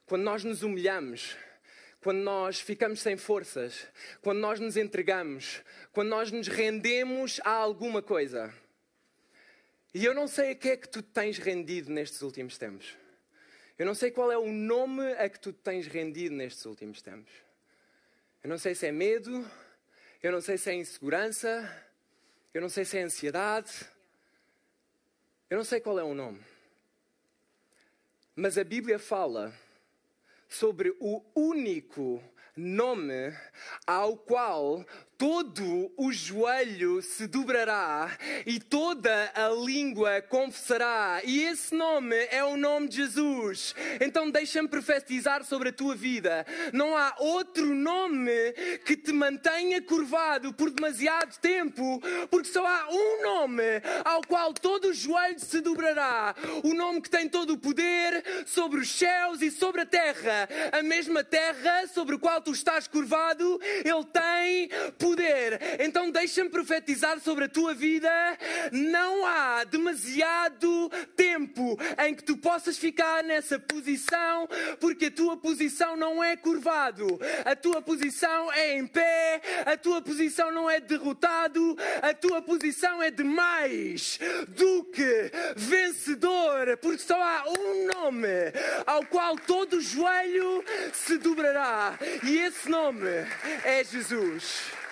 quando 0.07 0.23
nós 0.23 0.45
nos 0.45 0.62
humilhamos, 0.62 1.37
quando 2.00 2.19
nós 2.19 2.61
ficamos 2.61 3.00
sem 3.00 3.17
forças, 3.17 3.87
quando 4.21 4.38
nós 4.38 4.61
nos 4.61 4.77
entregamos, 4.77 5.62
quando 5.93 6.09
nós 6.09 6.31
nos 6.31 6.49
rendemos 6.49 7.41
a 7.45 7.50
alguma 7.50 8.03
coisa. 8.03 8.53
E 9.95 10.05
eu 10.05 10.15
não 10.15 10.29
sei 10.29 10.50
a 10.50 10.55
que 10.55 10.69
é 10.69 10.77
que 10.77 10.88
tu 10.88 11.03
tens 11.03 11.38
rendido 11.38 11.91
nestes 11.91 12.23
últimos 12.23 12.59
tempos. 12.59 12.97
Eu 13.79 13.87
não 13.87 13.95
sei 13.95 14.11
qual 14.11 14.31
é 14.31 14.37
o 14.37 14.53
nome 14.53 15.12
a 15.12 15.29
que 15.29 15.41
tu 15.41 15.53
tens 15.53 15.87
rendido 15.87 16.35
nestes 16.35 16.65
últimos 16.67 17.00
tempos. 17.00 17.33
Eu 18.42 18.50
não 18.50 18.59
sei 18.59 18.75
se 18.75 18.87
é 18.87 18.92
medo, 18.92 19.45
eu 20.23 20.30
não 20.30 20.40
sei 20.40 20.57
se 20.57 20.71
é 20.71 20.75
insegurança, 20.75 21.87
eu 22.54 22.61
não 22.61 22.68
sei 22.68 22.85
se 22.85 22.97
é 22.97 23.02
ansiedade, 23.02 23.85
eu 25.50 25.57
não 25.57 25.64
sei 25.64 25.80
qual 25.80 25.99
é 25.99 26.04
o 26.04 26.14
nome. 26.14 26.40
Mas 28.37 28.57
a 28.57 28.62
Bíblia 28.62 28.99
fala 28.99 29.52
sobre 30.49 30.97
o 31.00 31.25
único 31.35 32.23
nome 32.57 33.37
ao 33.85 34.16
qual 34.16 34.87
todo 35.18 35.92
o 35.96 36.12
joelho 36.12 37.02
se 37.02 37.26
dobrará 37.26 38.16
e 38.46 38.60
toda 38.60 39.32
a 39.34 39.48
língua 39.48 40.22
confessará. 40.22 41.20
E 41.25 41.42
esse 41.42 41.75
nome 41.75 42.16
é 42.30 42.44
o 42.44 42.56
nome 42.56 42.88
de 42.88 42.98
Jesus. 42.98 43.75
Então 44.00 44.30
deixa-me 44.30 44.68
profetizar 44.68 45.44
sobre 45.44 45.70
a 45.70 45.72
tua 45.72 45.96
vida. 45.96 46.46
Não 46.72 46.96
há 46.96 47.16
outro 47.18 47.75
nome 47.75 48.30
que 48.84 48.96
te 48.96 49.12
mantenha 49.12 49.82
curvado 49.82 50.52
por 50.52 50.70
demasiado 50.70 51.37
tempo, 51.40 52.00
porque 52.30 52.52
só 52.52 52.64
há 52.64 52.87
um 52.88 53.22
nome 53.22 53.82
ao 54.04 54.22
qual 54.22 54.54
todo 54.54 54.90
o 54.90 54.94
joelho 54.94 55.40
se 55.40 55.60
dobrará. 55.60 56.32
O 56.62 56.72
nome 56.72 57.00
que 57.00 57.10
tem 57.10 57.28
todo 57.28 57.54
o 57.54 57.58
poder 57.58 58.22
sobre 58.46 58.78
os 58.78 58.88
céus 58.88 59.42
e 59.42 59.50
sobre 59.50 59.80
a 59.80 59.87
terra. 59.87 60.48
A 60.70 60.80
mesma 60.80 61.25
terra 61.25 61.88
sobre 61.88 62.14
a 62.14 62.18
qual 62.18 62.40
tu 62.40 62.52
estás 62.52 62.87
curvado, 62.87 63.60
ele 63.84 64.04
tem 64.12 64.68
poder 64.96 65.08
poder. 65.09 65.59
Então 65.81 66.11
deixa-me 66.11 66.50
profetizar 66.50 67.19
sobre 67.21 67.45
a 67.45 67.49
tua 67.49 67.73
vida. 67.73 68.11
Não 68.71 69.25
há 69.25 69.65
demasiado 69.65 70.91
tempo 71.17 71.79
em 72.07 72.15
que 72.15 72.23
tu 72.23 72.37
possas 72.37 72.77
ficar 72.77 73.25
nessa 73.25 73.59
posição, 73.59 74.47
porque 74.79 75.07
a 75.07 75.11
tua 75.11 75.37
posição 75.37 75.97
não 75.97 76.23
é 76.23 76.37
curvado, 76.37 77.19
a 77.45 77.57
tua 77.57 77.81
posição 77.81 78.53
é 78.53 78.77
em 78.77 78.87
pé, 78.87 79.41
a 79.65 79.77
tua 79.77 80.03
posição 80.03 80.53
não 80.53 80.69
é 80.69 80.79
derrotado, 80.79 81.77
a 82.03 82.12
tua 82.12 82.43
posição 82.43 83.03
é 83.03 83.11
de 83.11 83.25
mais 83.25 84.19
do 84.49 84.85
que 84.85 85.31
vencedor, 85.57 86.77
porque 86.83 87.03
só 87.03 87.21
há 87.21 87.45
um 87.49 87.87
nome 87.87 88.29
ao 88.87 89.05
qual 89.07 89.37
todo 89.37 89.81
joelho 89.81 90.62
se 90.93 91.17
dobrará, 91.17 91.99
e 92.23 92.38
esse 92.38 92.69
nome 92.69 93.09
é 93.65 93.83
Jesus. 93.85 94.88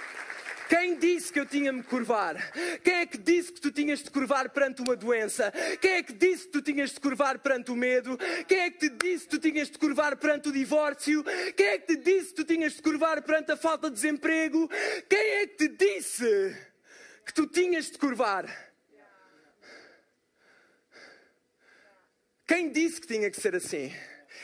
Quem 0.69 0.99
disse 0.99 1.33
que 1.33 1.39
eu 1.39 1.47
tinha 1.47 1.73
me 1.73 1.83
curvar? 1.83 2.37
Quem 2.83 2.95
é 2.95 3.07
que 3.07 3.19
disse 3.19 3.53
que 3.53 3.61
tu 3.61 3.71
tinhas 3.71 4.03
de 4.03 4.11
curvar 4.11 4.51
perante 4.51 4.83
uma 4.83 4.97
doença? 4.97 5.53
Quem 5.81 5.93
é 5.93 6.03
que 6.03 6.13
disse 6.13 6.47
que 6.47 6.53
tu 6.53 6.63
tinhas 6.63 6.91
de 6.91 7.01
curvar 7.01 7.39
perante 7.39 7.71
o 7.71 7.77
medo? 7.77 8.19
Quem 8.49 8.61
é 8.61 8.71
que 8.71 8.79
te 8.79 8.89
disse 8.89 9.25
que 9.25 9.31
tu 9.31 9.39
tinhas 9.39 9.71
de 9.71 9.79
curvar 9.79 10.17
perante 10.17 10.49
o 10.49 10.53
divórcio? 10.53 11.25
Quem 11.57 11.67
é 11.67 11.79
que 11.79 11.95
te 11.95 11.97
disse 11.97 12.31
que 12.31 12.35
tu 12.35 12.45
tinhas 12.45 12.75
de 12.75 12.83
curvar 12.83 13.23
perante 13.23 13.53
a 13.53 13.57
falta 13.57 13.89
de 13.89 13.95
desemprego? 13.95 14.69
Quem 15.09 15.19
é 15.19 15.47
que 15.47 15.57
te 15.57 15.69
disse 15.69 16.57
que 17.25 17.33
tu 17.33 17.47
tinhas 17.47 17.91
de 17.91 17.99
curvar? 17.99 18.47
Quem 22.47 22.71
disse 22.71 23.01
que 23.01 23.07
tinha 23.07 23.31
que 23.31 23.41
ser 23.41 23.55
assim? 23.55 23.93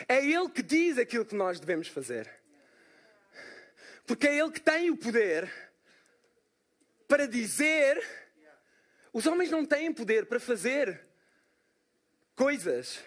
É 0.08 0.24
Ele 0.24 0.48
que 0.48 0.62
diz 0.62 0.98
aquilo 0.98 1.24
que 1.24 1.34
nós 1.34 1.58
devemos 1.60 1.88
fazer. 1.88 2.28
Porque 4.06 4.26
é 4.26 4.36
Ele 4.36 4.50
que 4.50 4.60
tem 4.60 4.90
o 4.90 4.96
poder 4.96 5.71
para 7.12 7.28
dizer. 7.28 8.02
Os 9.12 9.26
homens 9.26 9.50
não 9.50 9.66
têm 9.66 9.92
poder 9.92 10.24
para 10.24 10.40
fazer 10.40 10.98
coisas. 12.34 13.04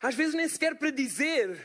Às 0.00 0.14
vezes 0.14 0.34
nem 0.34 0.48
sequer 0.48 0.76
para 0.76 0.88
dizer. 0.88 1.62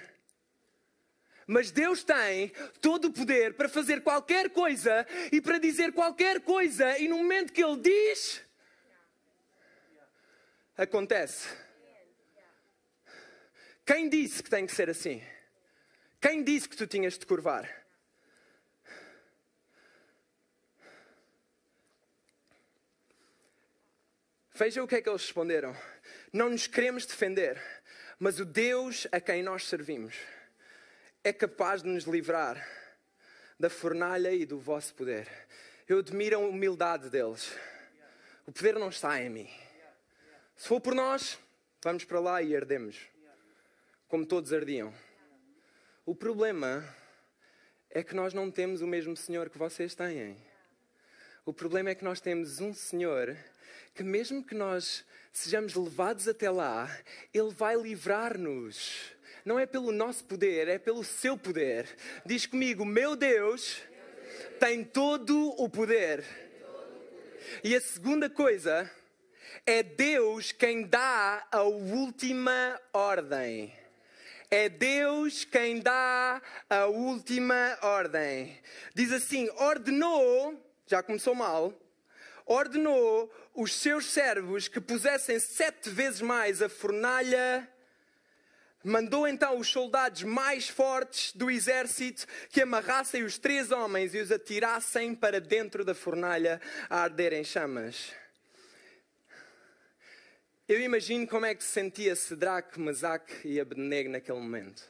Mas 1.47 1.71
Deus 1.71 2.03
tem 2.03 2.49
todo 2.81 3.05
o 3.05 3.13
poder 3.13 3.53
para 3.53 3.69
fazer 3.69 4.03
qualquer 4.03 4.49
coisa 4.49 5.07
e 5.31 5.39
para 5.39 5.57
dizer 5.57 5.93
qualquer 5.93 6.41
coisa, 6.41 6.97
e 6.99 7.07
no 7.07 7.19
momento 7.19 7.53
que 7.53 7.63
Ele 7.63 7.77
diz, 7.77 8.41
acontece. 10.75 11.47
Quem 13.85 14.09
disse 14.09 14.43
que 14.43 14.49
tem 14.49 14.65
que 14.65 14.75
ser 14.75 14.89
assim? 14.89 15.23
Quem 16.19 16.43
disse 16.43 16.67
que 16.67 16.75
tu 16.75 16.85
tinhas 16.85 17.17
de 17.17 17.25
curvar? 17.25 17.80
Veja 24.63 24.83
o 24.83 24.87
que 24.87 24.93
é 24.93 25.01
que 25.01 25.09
eles 25.09 25.23
responderam. 25.23 25.75
Não 26.31 26.47
nos 26.47 26.67
queremos 26.67 27.03
defender, 27.03 27.59
mas 28.19 28.39
o 28.39 28.45
Deus 28.45 29.07
a 29.11 29.19
quem 29.19 29.41
nós 29.41 29.67
servimos 29.67 30.15
é 31.23 31.33
capaz 31.33 31.81
de 31.81 31.89
nos 31.89 32.03
livrar 32.03 32.63
da 33.59 33.71
fornalha 33.71 34.31
e 34.31 34.45
do 34.45 34.59
vosso 34.59 34.93
poder. 34.93 35.27
Eu 35.87 35.97
admiro 35.97 36.35
a 36.35 36.39
humildade 36.39 37.09
deles. 37.09 37.51
O 38.45 38.51
poder 38.51 38.75
não 38.75 38.89
está 38.89 39.19
em 39.19 39.31
mim. 39.31 39.49
Se 40.55 40.67
for 40.67 40.79
por 40.79 40.93
nós, 40.93 41.39
vamos 41.83 42.03
para 42.03 42.19
lá 42.19 42.43
e 42.43 42.55
ardemos, 42.55 42.99
como 44.07 44.27
todos 44.27 44.53
ardiam. 44.53 44.93
O 46.05 46.13
problema 46.13 46.87
é 47.89 48.03
que 48.03 48.13
nós 48.13 48.31
não 48.31 48.51
temos 48.51 48.83
o 48.83 48.87
mesmo 48.87 49.17
Senhor 49.17 49.49
que 49.49 49.57
vocês 49.57 49.95
têm. 49.95 50.37
O 51.47 51.51
problema 51.51 51.89
é 51.89 51.95
que 51.95 52.03
nós 52.03 52.21
temos 52.21 52.59
um 52.59 52.75
Senhor 52.75 53.35
que, 53.93 54.03
mesmo 54.03 54.43
que 54.43 54.55
nós 54.55 55.05
sejamos 55.31 55.75
levados 55.75 56.27
até 56.27 56.49
lá, 56.49 56.89
Ele 57.33 57.51
vai 57.51 57.75
livrar-nos. 57.75 59.11
Não 59.43 59.59
é 59.59 59.65
pelo 59.65 59.91
nosso 59.91 60.23
poder, 60.23 60.67
é 60.67 60.77
pelo 60.77 61.03
seu 61.03 61.37
poder. 61.37 61.87
Diz 62.25 62.45
comigo: 62.45 62.85
Meu 62.85 63.15
Deus 63.15 63.81
tem 64.59 64.83
todo 64.83 65.55
o 65.57 65.67
poder. 65.67 66.23
E 67.63 67.75
a 67.75 67.81
segunda 67.81 68.29
coisa 68.29 68.89
é 69.65 69.81
Deus 69.83 70.51
quem 70.51 70.83
dá 70.83 71.47
a 71.51 71.63
última 71.63 72.79
ordem. 72.93 73.73
É 74.49 74.67
Deus 74.69 75.45
quem 75.45 75.79
dá 75.79 76.41
a 76.69 76.85
última 76.85 77.77
ordem. 77.81 78.59
Diz 78.93 79.11
assim: 79.11 79.49
ordenou 79.57 80.59
já 80.91 81.01
começou 81.01 81.33
mal, 81.33 81.73
ordenou 82.45 83.31
os 83.53 83.73
seus 83.73 84.05
servos 84.05 84.67
que 84.67 84.79
pusessem 84.79 85.39
sete 85.39 85.89
vezes 85.89 86.21
mais 86.21 86.61
a 86.61 86.69
fornalha. 86.69 87.67
Mandou 88.83 89.27
então 89.27 89.59
os 89.59 89.67
soldados 89.67 90.23
mais 90.23 90.67
fortes 90.67 91.33
do 91.33 91.51
exército 91.51 92.25
que 92.49 92.61
amarrassem 92.61 93.23
os 93.23 93.37
três 93.37 93.71
homens 93.71 94.15
e 94.15 94.19
os 94.19 94.31
atirassem 94.31 95.13
para 95.13 95.39
dentro 95.39 95.85
da 95.85 95.93
fornalha 95.93 96.59
a 96.89 97.03
arder 97.03 97.33
em 97.33 97.43
chamas. 97.43 98.11
Eu 100.67 100.79
imagino 100.79 101.27
como 101.27 101.45
é 101.45 101.53
que 101.53 101.63
se 101.63 101.71
sentia 101.71 102.15
Sedraque, 102.15 102.79
Mesaque 102.79 103.45
e 103.45 103.59
Abednego 103.59 104.09
naquele 104.09 104.39
momento. 104.39 104.81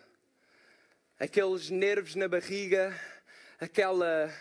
Aqueles 1.20 1.70
nervos 1.70 2.13
na 2.15 2.27
barriga, 2.27 2.96
aquela 3.60 4.31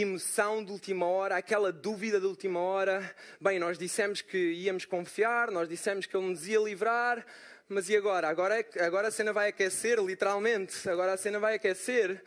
emoção 0.00 0.62
de 0.62 0.70
última 0.70 1.06
hora, 1.06 1.36
aquela 1.36 1.72
dúvida 1.72 2.20
de 2.20 2.26
última 2.26 2.60
hora. 2.60 3.14
Bem, 3.40 3.58
nós 3.58 3.78
dissemos 3.78 4.20
que 4.20 4.52
íamos 4.52 4.84
confiar, 4.84 5.50
nós 5.50 5.68
dissemos 5.68 6.04
que 6.04 6.14
Ele 6.14 6.26
nos 6.26 6.46
ia 6.46 6.60
livrar, 6.60 7.24
mas 7.66 7.88
e 7.88 7.96
agora? 7.96 8.28
Agora, 8.28 8.60
é 8.60 8.84
agora 8.84 9.08
a 9.08 9.10
cena 9.10 9.32
vai 9.32 9.48
aquecer, 9.48 9.98
literalmente. 9.98 10.88
Agora 10.88 11.14
a 11.14 11.16
cena 11.16 11.40
vai 11.40 11.54
aquecer. 11.54 12.22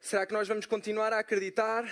Será 0.00 0.24
que 0.24 0.32
nós 0.32 0.48
vamos 0.48 0.64
continuar 0.64 1.12
a 1.12 1.18
acreditar? 1.18 1.84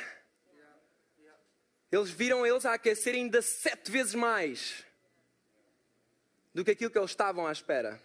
Eles 1.92 2.10
viram 2.10 2.46
eles 2.46 2.64
a 2.64 2.74
aquecer 2.74 3.14
ainda 3.14 3.42
sete 3.42 3.90
vezes 3.90 4.14
mais 4.14 4.84
do 6.54 6.64
que 6.64 6.70
aquilo 6.70 6.90
que 6.90 6.98
eles 6.98 7.10
estavam 7.10 7.46
à 7.46 7.52
espera. 7.52 8.00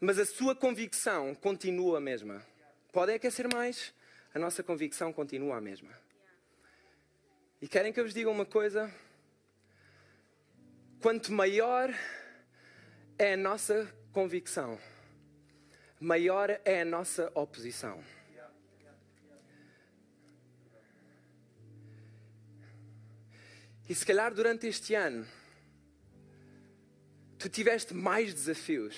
Mas 0.00 0.18
a 0.18 0.24
sua 0.24 0.54
convicção 0.54 1.34
continua 1.34 1.98
a 1.98 2.00
mesma. 2.00 2.44
Podem 2.92 3.16
aquecer 3.16 3.52
mais, 3.52 3.92
a 4.32 4.38
nossa 4.38 4.62
convicção 4.62 5.12
continua 5.12 5.56
a 5.56 5.60
mesma. 5.60 6.03
E 7.64 7.66
querem 7.66 7.94
que 7.94 7.98
eu 7.98 8.04
vos 8.04 8.12
diga 8.12 8.28
uma 8.28 8.44
coisa? 8.44 8.94
Quanto 11.00 11.32
maior 11.32 11.88
é 13.18 13.32
a 13.32 13.36
nossa 13.38 13.90
convicção, 14.12 14.78
maior 15.98 16.60
é 16.62 16.82
a 16.82 16.84
nossa 16.84 17.32
oposição. 17.34 18.04
E 23.88 23.94
se 23.94 24.04
calhar 24.04 24.34
durante 24.34 24.66
este 24.66 24.94
ano, 24.94 25.26
tu 27.38 27.48
tiveste 27.48 27.94
mais 27.94 28.34
desafios, 28.34 28.94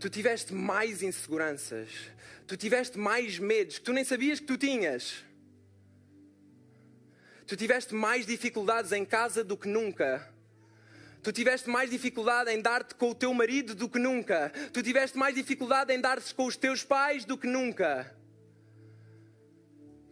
tu 0.00 0.10
tiveste 0.10 0.52
mais 0.52 1.00
inseguranças, 1.00 2.10
tu 2.44 2.56
tiveste 2.56 2.98
mais 2.98 3.38
medos 3.38 3.78
que 3.78 3.84
tu 3.84 3.92
nem 3.92 4.02
sabias 4.02 4.40
que 4.40 4.46
tu 4.46 4.58
tinhas. 4.58 5.27
Tu 7.48 7.56
tiveste 7.56 7.94
mais 7.94 8.26
dificuldades 8.26 8.92
em 8.92 9.06
casa 9.06 9.42
do 9.42 9.56
que 9.56 9.66
nunca. 9.66 10.28
Tu 11.22 11.32
tiveste 11.32 11.70
mais 11.70 11.88
dificuldade 11.88 12.50
em 12.50 12.60
dar-te 12.60 12.94
com 12.94 13.08
o 13.08 13.14
teu 13.14 13.32
marido 13.32 13.74
do 13.74 13.88
que 13.88 13.98
nunca. 13.98 14.52
Tu 14.70 14.82
tiveste 14.82 15.16
mais 15.16 15.34
dificuldade 15.34 15.90
em 15.94 15.98
dar-te 15.98 16.34
com 16.34 16.44
os 16.44 16.58
teus 16.58 16.84
pais 16.84 17.24
do 17.24 17.38
que 17.38 17.46
nunca. 17.46 18.14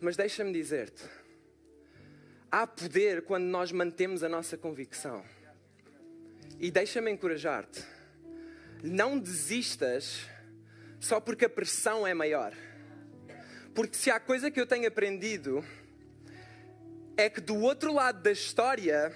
Mas 0.01 0.17
deixa-me 0.17 0.51
dizer-te: 0.51 1.03
há 2.51 2.67
poder 2.67 3.21
quando 3.21 3.45
nós 3.45 3.71
mantemos 3.71 4.23
a 4.23 4.31
nossa 4.31 4.57
convicção. 4.57 5.23
E 6.59 6.71
deixa-me 6.71 7.11
encorajar-te: 7.11 7.85
não 8.83 9.19
desistas 9.19 10.27
só 10.99 11.21
porque 11.21 11.45
a 11.45 11.51
pressão 11.51 12.07
é 12.07 12.15
maior. 12.15 12.55
Porque 13.75 13.95
se 13.95 14.11
há 14.11 14.19
coisa 14.19 14.51
que 14.51 14.59
eu 14.59 14.67
tenho 14.67 14.89
aprendido 14.89 15.63
é 17.17 17.31
que 17.31 17.41
do 17.41 17.57
outro 17.61 17.93
lado 17.93 18.21
da 18.21 18.31
história, 18.31 19.13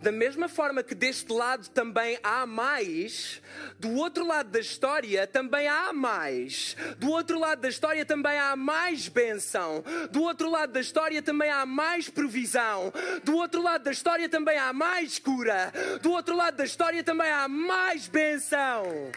da 0.00 0.10
mesma 0.10 0.48
forma 0.48 0.82
que 0.82 0.94
deste 0.94 1.32
lado 1.32 1.68
também 1.68 2.18
há 2.22 2.46
mais, 2.46 3.40
do 3.78 3.94
outro 3.94 4.26
lado 4.26 4.50
da 4.50 4.60
história 4.60 5.26
também 5.26 5.68
há 5.68 5.92
mais. 5.92 6.76
Do 6.98 7.10
outro 7.10 7.38
lado 7.38 7.60
da 7.60 7.68
história 7.68 8.04
também 8.04 8.38
há 8.38 8.56
mais 8.56 9.08
benção. 9.08 9.84
Do 10.10 10.22
outro 10.22 10.50
lado 10.50 10.72
da 10.72 10.80
história 10.80 11.22
também 11.22 11.50
há 11.50 11.64
mais 11.66 12.08
provisão. 12.08 12.92
Do 13.22 13.36
outro 13.36 13.62
lado 13.62 13.82
da 13.84 13.90
história 13.90 14.28
também 14.28 14.58
há 14.58 14.72
mais 14.72 15.18
cura. 15.18 15.72
Do 16.02 16.12
outro 16.12 16.36
lado 16.36 16.56
da 16.56 16.64
história 16.64 17.02
também 17.02 17.30
há 17.30 17.48
mais 17.48 18.08
benção. 18.08 19.10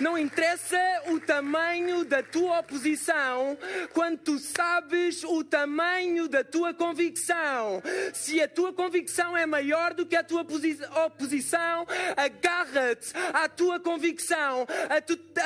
Não 0.00 0.18
interessa 0.18 0.76
o 1.08 1.20
tamanho 1.20 2.04
da 2.04 2.22
tua 2.22 2.58
oposição, 2.58 3.56
quando 3.92 4.18
tu 4.18 4.38
sabes 4.38 5.22
o 5.22 5.44
tamanho 5.44 6.28
da 6.28 6.42
tua 6.42 6.74
convicção. 6.74 7.80
Se 8.12 8.40
a 8.40 8.48
tua 8.48 8.72
convicção 8.72 9.36
é 9.36 9.46
maior 9.46 9.94
do 9.94 10.04
que 10.04 10.16
a 10.16 10.24
tua 10.24 10.44
oposição, 11.06 11.86
agarra-te 12.16 13.12
à 13.32 13.48
tua 13.48 13.78
convicção, 13.78 14.66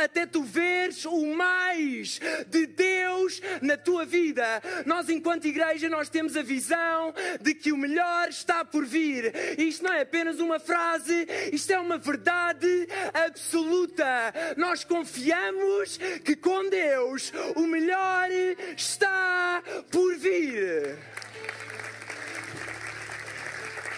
até 0.02 0.25
tu 0.25 0.43
veres 0.43 1.05
o 1.05 1.26
mais 1.35 2.19
de 2.47 2.66
Deus 2.66 3.42
na 3.61 3.77
tua 3.77 4.07
vida. 4.07 4.62
Nós, 4.87 5.11
enquanto 5.11 5.46
igreja, 5.46 5.88
nós 5.88 6.09
temos 6.09 6.37
a 6.37 6.42
visão 6.42 7.12
de 7.40 7.55
que 7.55 7.70
o 7.70 7.77
melhor 7.77 8.29
está 8.29 8.64
por 8.64 8.87
vir. 8.87 9.33
Isto 9.59 9.85
não 9.85 9.92
é 9.92 10.01
apenas 10.01 10.40
uma 10.40 10.59
frase, 10.59 11.27
isto 11.53 11.70
é 11.70 11.79
uma 11.79 11.99
verdade 11.99 12.88
absoluta 13.12 14.38
nós 14.57 14.85
confiamos 14.85 15.98
que 16.24 16.37
com 16.37 16.68
Deus 16.68 17.33
o 17.57 17.66
melhor 17.66 18.31
está 18.77 19.62
por 19.90 20.16
vir. 20.16 20.98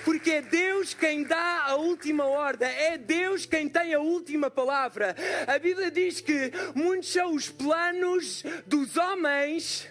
Porque 0.04 0.30
é 0.30 0.42
Deus 0.42 0.94
quem 0.94 1.22
dá 1.22 1.64
a 1.66 1.74
última 1.76 2.24
ordem, 2.24 2.68
é 2.68 2.96
Deus 2.96 3.44
quem 3.44 3.68
tem 3.68 3.94
a 3.94 4.00
última 4.00 4.50
palavra. 4.50 5.14
A 5.46 5.58
Bíblia 5.58 5.90
diz 5.90 6.20
que 6.20 6.50
muitos 6.74 7.12
são 7.12 7.34
os 7.34 7.48
planos 7.48 8.42
dos 8.66 8.96
homens 8.96 9.86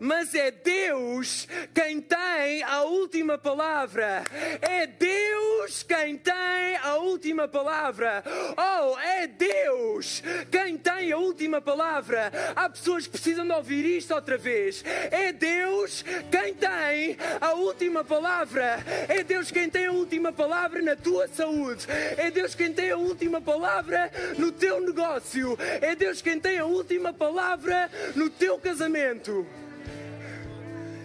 mas 0.00 0.34
é 0.34 0.50
Deus 0.50 1.46
quem 1.74 2.00
tem 2.00 2.62
a 2.62 2.82
última 2.82 3.36
palavra. 3.36 4.24
É 4.62 4.86
Deus 4.86 5.82
quem 5.82 6.16
tem 6.16 6.76
a 6.82 6.96
última 6.96 7.46
palavra. 7.46 8.24
Oh, 8.56 8.98
é 8.98 9.26
Deus 9.26 10.22
quem 10.50 10.78
tem 10.78 11.12
a 11.12 11.18
última 11.18 11.60
palavra. 11.60 12.32
Há 12.56 12.70
pessoas 12.70 13.04
que 13.04 13.12
precisam 13.12 13.46
de 13.46 13.52
ouvir 13.52 13.84
isto 13.84 14.14
outra 14.14 14.38
vez. 14.38 14.82
É 15.10 15.32
Deus 15.32 16.02
quem 16.30 16.54
tem 16.54 17.18
a 17.38 17.52
última 17.52 18.02
palavra. 18.02 18.82
É 19.06 19.22
Deus 19.22 19.50
quem 19.50 19.68
tem 19.68 19.86
a 19.86 19.92
última 19.92 20.32
palavra 20.32 20.80
na 20.80 20.96
tua 20.96 21.28
saúde. 21.28 21.86
É 22.16 22.30
Deus 22.30 22.54
quem 22.54 22.72
tem 22.72 22.90
a 22.90 22.96
última 22.96 23.40
palavra 23.40 24.10
no 24.38 24.50
teu 24.50 24.80
negócio. 24.80 25.58
É 25.82 25.94
Deus 25.94 26.22
quem 26.22 26.40
tem 26.40 26.58
a 26.58 26.64
última 26.64 27.12
palavra 27.12 27.90
no 28.16 28.30
teu 28.30 28.58
casamento. 28.58 29.46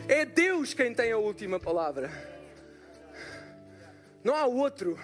É 0.07 0.23
Deus 0.23 0.73
quem 0.73 0.93
tem 0.93 1.11
a 1.11 1.17
última 1.17 1.59
palavra. 1.59 2.11
Não 4.23 4.35
há 4.35 4.45
outro. 4.45 4.99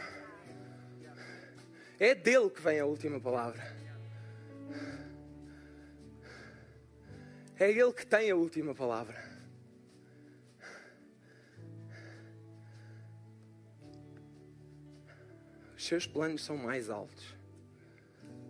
É 1.99 2.13
dele 2.13 2.49
que 2.51 2.61
vem 2.61 2.79
a 2.79 2.85
última 2.85 3.19
palavra. 3.19 3.75
É 7.59 7.69
ele 7.69 7.93
que 7.93 8.05
tem 8.05 8.29
a 8.29 8.35
última 8.35 8.75
palavra. 8.75 9.23
Os 15.75 15.85
seus 15.87 16.05
planos 16.05 16.43
são 16.43 16.57
mais 16.57 16.91
altos. 16.91 17.35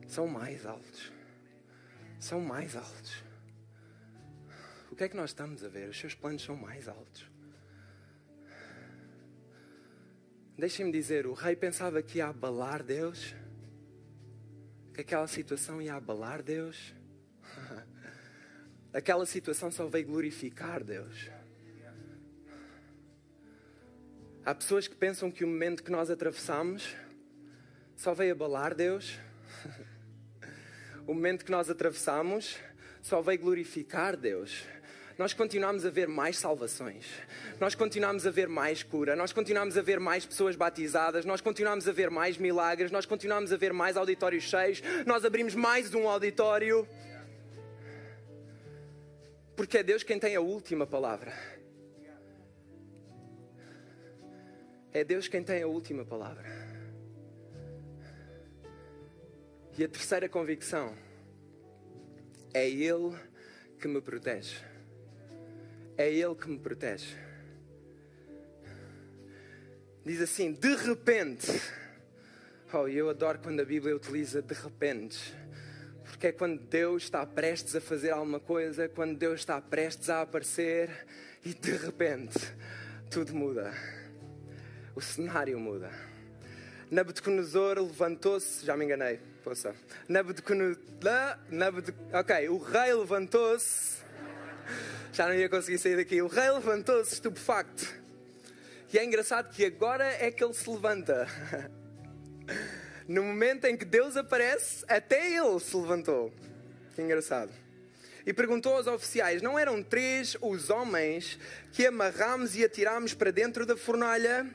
São 0.05 0.27
mais 0.27 0.65
altos. 0.65 1.11
São 2.19 2.41
mais 2.41 2.75
altos. 2.75 3.30
O 4.91 4.95
que 4.95 5.05
é 5.05 5.09
que 5.09 5.15
nós 5.15 5.29
estamos 5.29 5.63
a 5.63 5.69
ver? 5.69 5.89
Os 5.89 5.97
seus 5.97 6.13
planos 6.13 6.43
são 6.43 6.55
mais 6.55 6.89
altos. 6.89 7.25
Deixem-me 10.57 10.91
dizer, 10.91 11.25
o 11.25 11.33
rei 11.33 11.55
pensava 11.55 12.03
que 12.03 12.17
ia 12.17 12.27
abalar 12.27 12.83
Deus, 12.83 13.33
que 14.93 14.99
aquela 14.99 15.27
situação 15.27 15.81
ia 15.81 15.95
abalar 15.95 16.43
Deus. 16.43 16.93
Aquela 18.93 19.25
situação 19.25 19.71
só 19.71 19.87
veio 19.87 20.05
glorificar 20.05 20.83
Deus. 20.83 21.31
Há 24.45 24.53
pessoas 24.53 24.85
que 24.85 24.95
pensam 24.95 25.31
que 25.31 25.45
o 25.45 25.47
momento 25.47 25.81
que 25.81 25.89
nós 25.89 26.09
atravessamos 26.09 26.93
só 27.95 28.13
veio 28.13 28.33
abalar 28.33 28.75
Deus. 28.75 29.17
O 31.07 31.15
momento 31.15 31.43
que 31.43 31.51
nós 31.51 31.67
atravessamos 31.67 32.57
só 33.01 33.21
veio 33.21 33.39
glorificar 33.39 34.15
Deus 34.15 34.63
nós 35.21 35.35
continuamos 35.35 35.85
a 35.85 35.91
ver 35.91 36.07
mais 36.07 36.35
salvações, 36.35 37.05
nós 37.59 37.75
continuamos 37.75 38.25
a 38.25 38.31
ver 38.31 38.47
mais 38.47 38.81
cura, 38.81 39.15
nós 39.15 39.31
continuamos 39.31 39.77
a 39.77 39.81
ver 39.83 39.99
mais 39.99 40.25
pessoas 40.25 40.55
batizadas, 40.55 41.25
nós 41.25 41.39
continuamos 41.39 41.87
a 41.87 41.91
ver 41.91 42.09
mais 42.09 42.39
milagres, 42.39 42.89
nós 42.89 43.05
continuamos 43.05 43.53
a 43.53 43.55
ver 43.55 43.71
mais 43.71 43.95
auditórios 43.95 44.45
cheios, 44.45 44.81
nós 45.05 45.23
abrimos 45.23 45.53
mais 45.53 45.93
um 45.93 46.09
auditório. 46.09 46.87
Porque 49.55 49.77
é 49.77 49.83
Deus 49.83 50.01
quem 50.01 50.17
tem 50.17 50.35
a 50.35 50.41
última 50.41 50.87
palavra. 50.87 51.31
É 54.91 55.03
Deus 55.03 55.27
quem 55.27 55.43
tem 55.43 55.61
a 55.61 55.67
última 55.67 56.03
palavra. 56.03 56.49
E 59.77 59.83
a 59.83 59.87
terceira 59.87 60.27
convicção 60.27 60.97
é 62.55 62.67
Ele 62.67 63.15
que 63.79 63.87
me 63.87 64.01
protege. 64.01 64.70
É 66.01 66.11
Ele 66.11 66.33
que 66.33 66.49
me 66.49 66.57
protege. 66.57 67.15
Diz 70.03 70.19
assim: 70.19 70.51
de 70.51 70.75
repente. 70.75 71.61
Oh, 72.73 72.87
eu 72.87 73.07
adoro 73.07 73.37
quando 73.37 73.59
a 73.59 73.65
Bíblia 73.65 73.95
utiliza 73.95 74.41
de 74.41 74.55
repente. 74.55 75.31
Porque 76.03 76.27
é 76.27 76.31
quando 76.31 76.59
Deus 76.59 77.03
está 77.03 77.23
prestes 77.23 77.75
a 77.75 77.81
fazer 77.81 78.09
alguma 78.09 78.39
coisa, 78.39 78.89
quando 78.89 79.15
Deus 79.15 79.41
está 79.41 79.61
prestes 79.61 80.09
a 80.09 80.21
aparecer 80.21 80.89
e 81.45 81.53
de 81.53 81.73
repente 81.73 82.39
tudo 83.11 83.35
muda. 83.35 83.71
O 84.95 85.01
cenário 85.01 85.59
muda. 85.59 85.91
Nabucodonosor 86.89 87.77
levantou-se, 87.77 88.65
já 88.65 88.75
me 88.75 88.85
enganei, 88.85 89.19
poça. 89.43 89.75
Nabucodonosor, 90.09 90.79
ok, 92.11 92.49
o 92.49 92.57
rei 92.57 92.91
levantou-se, 92.91 94.01
já 95.11 95.27
não 95.27 95.33
ia 95.33 95.49
conseguir 95.49 95.77
sair 95.77 95.95
daqui. 95.95 96.21
O 96.21 96.27
rei 96.27 96.49
levantou-se 96.49 97.13
estupefacto. 97.13 97.87
E 98.93 98.97
é 98.97 99.05
engraçado 99.05 99.49
que 99.53 99.65
agora 99.65 100.05
é 100.05 100.31
que 100.31 100.43
ele 100.43 100.53
se 100.53 100.69
levanta. 100.69 101.27
No 103.07 103.23
momento 103.23 103.65
em 103.65 103.75
que 103.75 103.83
Deus 103.83 104.15
aparece, 104.15 104.85
até 104.87 105.35
ele 105.35 105.59
se 105.59 105.75
levantou. 105.75 106.31
Que 106.95 107.01
engraçado. 107.01 107.51
E 108.25 108.31
perguntou 108.31 108.75
aos 108.75 108.87
oficiais: 108.87 109.41
Não 109.41 109.59
eram 109.59 109.83
três 109.83 110.37
os 110.39 110.69
homens 110.69 111.37
que 111.73 111.85
amarramos 111.85 112.55
e 112.55 112.63
atiramos 112.63 113.13
para 113.13 113.31
dentro 113.31 113.65
da 113.65 113.75
fornalha? 113.75 114.49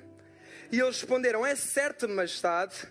E 0.71 0.81
eles 0.81 1.01
responderam: 1.01 1.45
É 1.45 1.55
certo, 1.55 2.09
majestade. 2.09 2.89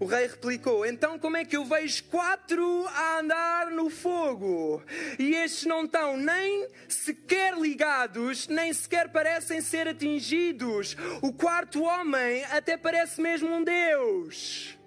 O 0.00 0.06
rei 0.06 0.28
replicou: 0.28 0.86
Então 0.86 1.18
como 1.18 1.36
é 1.36 1.44
que 1.44 1.56
eu 1.56 1.64
vejo 1.64 2.04
quatro 2.04 2.86
a 2.86 3.18
andar 3.18 3.70
no 3.70 3.90
fogo? 3.90 4.82
E 5.18 5.34
estes 5.34 5.64
não 5.64 5.84
estão 5.84 6.16
nem 6.16 6.68
sequer 6.88 7.58
ligados, 7.58 8.46
nem 8.46 8.72
sequer 8.72 9.08
parecem 9.10 9.60
ser 9.60 9.88
atingidos. 9.88 10.96
O 11.20 11.32
quarto 11.32 11.82
homem 11.82 12.44
até 12.44 12.76
parece 12.76 13.20
mesmo 13.20 13.52
um 13.52 13.64
Deus. 13.64 14.78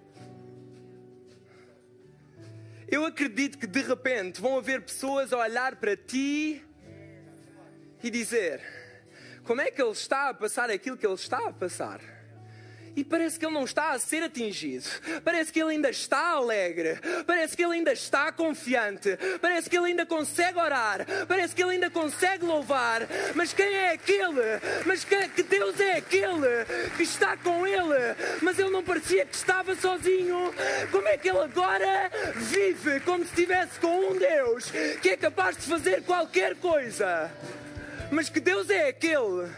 Eu 2.87 3.05
acredito 3.05 3.57
que 3.57 3.67
de 3.67 3.81
repente 3.81 4.41
vão 4.41 4.57
haver 4.57 4.81
pessoas 4.81 5.31
a 5.33 5.37
olhar 5.37 5.75
para 5.75 5.97
ti 5.97 6.63
e 8.01 8.09
dizer: 8.09 8.61
Como 9.43 9.59
é 9.59 9.69
que 9.69 9.81
ele 9.81 9.91
está 9.91 10.29
a 10.29 10.33
passar 10.33 10.69
aquilo 10.69 10.95
que 10.95 11.05
ele 11.05 11.15
está 11.15 11.49
a 11.49 11.51
passar? 11.51 11.99
E 12.95 13.03
parece 13.03 13.39
que 13.39 13.45
ele 13.45 13.53
não 13.53 13.63
está 13.63 13.91
a 13.91 13.99
ser 13.99 14.23
atingido. 14.23 14.85
Parece 15.23 15.51
que 15.51 15.61
ele 15.61 15.71
ainda 15.71 15.89
está 15.89 16.31
alegre. 16.31 16.99
Parece 17.25 17.55
que 17.55 17.63
ele 17.63 17.75
ainda 17.75 17.93
está 17.93 18.31
confiante. 18.31 19.17
Parece 19.41 19.69
que 19.69 19.77
ele 19.77 19.87
ainda 19.87 20.05
consegue 20.05 20.59
orar. 20.59 21.05
Parece 21.27 21.55
que 21.55 21.63
ele 21.63 21.71
ainda 21.71 21.89
consegue 21.89 22.45
louvar. 22.45 23.07
Mas 23.33 23.53
quem 23.53 23.73
é 23.73 23.93
aquele? 23.93 24.59
Mas 24.85 25.05
que, 25.05 25.27
que 25.29 25.43
Deus 25.43 25.79
é 25.79 25.97
aquele 25.97 26.65
que 26.97 27.03
está 27.03 27.37
com 27.37 27.65
ele? 27.65 28.15
Mas 28.41 28.59
ele 28.59 28.69
não 28.69 28.83
parecia 28.83 29.25
que 29.25 29.35
estava 29.35 29.73
sozinho. 29.75 30.53
Como 30.91 31.07
é 31.07 31.17
que 31.17 31.29
ele 31.29 31.39
agora 31.39 32.11
vive 32.35 32.99
como 33.01 33.23
se 33.23 33.29
estivesse 33.29 33.79
com 33.79 34.11
um 34.11 34.17
Deus 34.17 34.69
que 35.01 35.09
é 35.09 35.17
capaz 35.17 35.55
de 35.55 35.63
fazer 35.63 36.03
qualquer 36.03 36.55
coisa? 36.55 37.31
Mas 38.11 38.27
que 38.27 38.41
Deus 38.41 38.69
é 38.69 38.89
aquele 38.89 39.49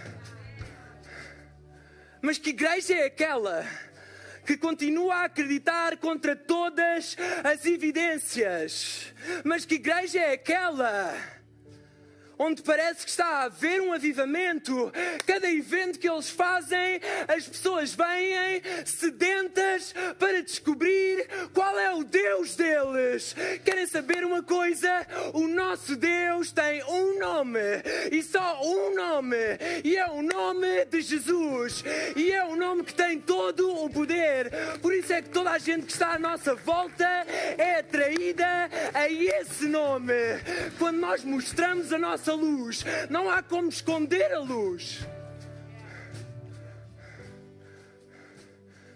mas 2.23 2.37
que 2.37 2.51
igreja 2.51 2.95
é 2.95 3.05
aquela 3.05 3.67
que 4.45 4.55
continua 4.55 5.15
a 5.15 5.25
acreditar 5.25 5.97
contra 5.97 6.37
todas 6.37 7.17
as 7.43 7.65
evidências? 7.65 9.13
Mas 9.43 9.65
que 9.65 9.75
igreja 9.75 10.19
é 10.19 10.31
aquela? 10.31 11.13
Onde 12.43 12.61
parece 12.61 13.05
que 13.05 13.09
está 13.09 13.25
a 13.25 13.43
haver 13.43 13.81
um 13.81 13.93
avivamento. 13.93 14.91
Cada 15.25 15.49
evento 15.49 15.97
que 15.97 16.09
eles 16.09 16.29
fazem, 16.29 16.99
as 17.27 17.47
pessoas 17.47 17.95
vêm 17.95 18.61
sedentas 18.85 19.93
para 20.19 20.41
descobrir 20.41 21.27
qual 21.53 21.79
é 21.79 21.93
o 21.93 22.03
Deus 22.03 22.55
deles. 22.55 23.33
Querem 23.63 23.85
saber 23.85 24.25
uma 24.25 24.43
coisa? 24.43 25.07
O 25.33 25.47
nosso 25.47 25.95
Deus 25.95 26.51
tem 26.51 26.83
um 26.83 27.19
nome 27.19 27.59
e 28.11 28.21
só 28.21 28.59
um 28.61 28.93
nome, 28.93 29.37
e 29.83 29.95
é 29.95 30.07
o 30.07 30.21
nome 30.21 30.85
de 30.85 31.01
Jesus, 31.01 31.83
e 32.15 32.31
é 32.31 32.43
o 32.43 32.55
nome 32.55 32.83
que 32.83 32.93
tem 32.93 33.19
todo 33.19 33.73
o 33.83 33.89
poder. 33.89 34.51
Por 34.81 34.93
isso 34.93 35.13
é 35.13 35.21
que 35.21 35.29
toda 35.29 35.51
a 35.51 35.57
gente 35.57 35.85
que 35.85 35.93
está 35.93 36.15
à 36.15 36.19
nossa 36.19 36.55
volta 36.55 37.07
é 37.57 37.79
atraída 37.79 38.69
a 38.93 39.09
esse 39.09 39.65
nome. 39.67 40.13
Quando 40.77 40.97
nós 40.97 41.23
mostramos 41.23 41.93
a 41.93 41.97
nossa 41.97 42.32
nossa 42.33 42.35
luz. 42.35 42.83
Não 43.09 43.29
há 43.29 43.41
como 43.41 43.69
esconder 43.69 44.31
a 44.31 44.39
luz. 44.39 45.05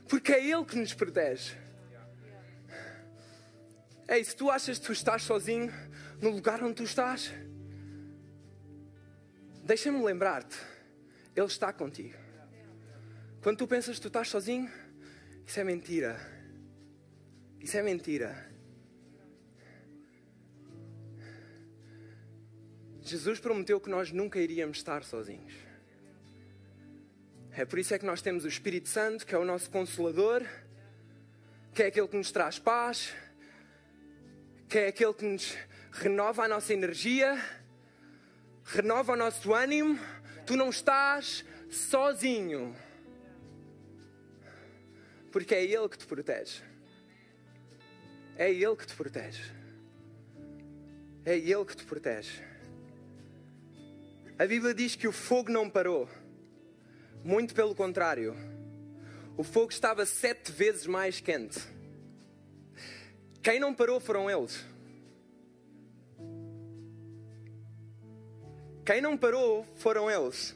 Porque 0.08 0.34
é 0.34 0.46
Ele 0.46 0.66
que 0.66 0.78
nos 0.78 0.94
protege. 0.94 1.56
Ei, 4.08 4.24
se 4.24 4.36
tu 4.36 4.50
achas 4.50 4.80
que 4.80 4.86
tu 4.86 4.94
estás 4.94 5.24
sozinho 5.24 5.72
no 6.22 6.30
lugar 6.30 6.64
onde 6.64 6.76
tu 6.76 6.84
estás, 6.84 7.34
deixa-me 9.64 10.02
lembrar-te, 10.02 10.56
Ele 11.36 11.46
está 11.46 11.74
contigo. 11.74 12.16
Quando 13.42 13.58
tu 13.58 13.68
pensas 13.68 13.98
que 13.98 14.02
tu 14.02 14.08
estás 14.08 14.30
sozinho, 14.30 14.72
isso 15.46 15.60
é 15.60 15.64
mentira. 15.64 16.18
Isso 17.60 17.76
é 17.76 17.84
mentira. 17.84 18.50
Jesus 23.10 23.40
prometeu 23.40 23.80
que 23.80 23.90
nós 23.90 24.12
nunca 24.12 24.40
iríamos 24.40 24.78
estar 24.78 25.04
sozinhos. 25.04 25.54
É 27.52 27.66
por 27.66 27.80
isso 27.80 27.94
é 27.94 28.00
que 28.00 28.06
nós 28.06 28.22
temos 28.22 28.44
o 28.44 28.48
Espírito 28.48 28.90
Santo, 28.90 29.26
que 29.26 29.34
é 29.34 29.38
o 29.38 29.46
nosso 29.46 29.70
consolador, 29.70 30.46
que 31.74 31.84
é 31.84 31.88
aquele 31.88 32.08
que 32.08 32.18
nos 32.18 32.32
traz 32.32 32.60
paz, 32.60 33.14
que 34.70 34.78
é 34.78 34.88
aquele 34.88 35.14
que 35.14 35.26
nos 35.26 35.58
renova 35.92 36.44
a 36.44 36.48
nossa 36.48 36.74
energia, 36.74 37.42
renova 38.64 39.14
o 39.14 39.16
nosso 39.16 39.54
ânimo. 39.54 39.98
Tu 40.46 40.56
não 40.56 40.70
estás 40.70 41.46
sozinho. 41.70 42.76
Porque 45.32 45.56
é 45.56 45.64
Ele 45.64 45.90
que 45.90 45.98
te 45.98 46.06
protege. 46.06 46.62
É 48.38 48.52
Ele 48.52 48.76
que 48.76 48.86
te 48.86 48.96
protege. 48.96 49.42
É 51.26 51.38
Ele 51.38 51.66
que 51.66 51.76
te 51.76 51.86
protege. 51.86 52.57
A 54.40 54.46
Bíblia 54.46 54.72
diz 54.72 54.96
que 54.96 55.08
o 55.08 55.12
fogo 55.12 55.52
não 55.52 55.68
parou. 55.68 56.08
Muito 57.24 57.56
pelo 57.56 57.74
contrário. 57.74 58.36
O 59.36 59.44
fogo 59.44 59.72
estava 59.72 60.06
sete 60.06 60.52
vezes 60.52 60.86
mais 60.86 61.20
quente. 61.20 61.60
Quem 63.42 63.60
não 63.60 63.74
parou 63.74 64.00
foram 64.00 64.30
eles. 64.30 64.64
Quem 68.86 69.02
não 69.02 69.18
parou 69.18 69.66
foram 69.80 70.10
eles. 70.10 70.56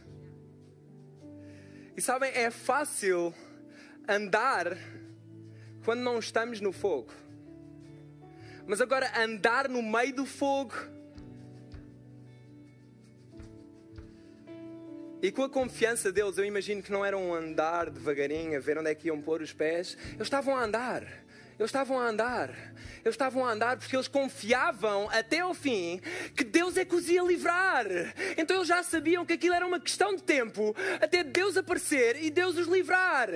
E 1.97 2.01
sabem, 2.01 2.29
é 2.35 2.51
fácil 2.51 3.33
andar 4.07 4.77
quando 5.83 6.01
não 6.01 6.19
estamos 6.19 6.61
no 6.61 6.71
fogo. 6.71 7.11
Mas 8.67 8.79
agora 8.79 9.11
andar 9.19 9.67
no 9.67 9.81
meio 9.81 10.15
do 10.17 10.25
fogo 10.27 10.75
E 15.21 15.31
com 15.31 15.43
a 15.43 15.49
confiança 15.49 16.11
deles, 16.11 16.37
eu 16.37 16.45
imagino 16.45 16.81
que 16.81 16.91
não 16.91 17.05
era 17.05 17.17
um 17.17 17.33
andar 17.33 17.89
devagarinho, 17.91 18.57
a 18.57 18.59
ver 18.59 18.77
onde 18.77 18.89
é 18.89 18.95
que 18.95 19.07
iam 19.07 19.21
pôr 19.21 19.41
os 19.41 19.53
pés. 19.53 19.95
Eles 20.13 20.23
estavam 20.23 20.55
a 20.55 20.63
andar. 20.63 21.03
Eles 21.59 21.69
estavam 21.69 21.99
a 21.99 22.07
andar. 22.07 22.49
Eles 23.05 23.13
estavam 23.13 23.45
a 23.45 23.51
andar 23.51 23.77
porque 23.77 23.95
eles 23.95 24.07
confiavam 24.07 25.07
até 25.11 25.41
ao 25.41 25.53
fim 25.53 26.01
que 26.35 26.43
Deus 26.43 26.75
é 26.75 26.83
que 26.83 26.95
os 26.95 27.07
ia 27.07 27.21
livrar. 27.21 27.85
Então 28.35 28.55
eles 28.57 28.67
já 28.67 28.81
sabiam 28.81 29.23
que 29.23 29.33
aquilo 29.33 29.53
era 29.53 29.65
uma 29.65 29.79
questão 29.79 30.15
de 30.15 30.23
tempo 30.23 30.75
até 30.99 31.23
Deus 31.23 31.55
aparecer 31.55 32.15
e 32.15 32.31
Deus 32.31 32.57
os 32.57 32.67
livrar. 32.67 33.29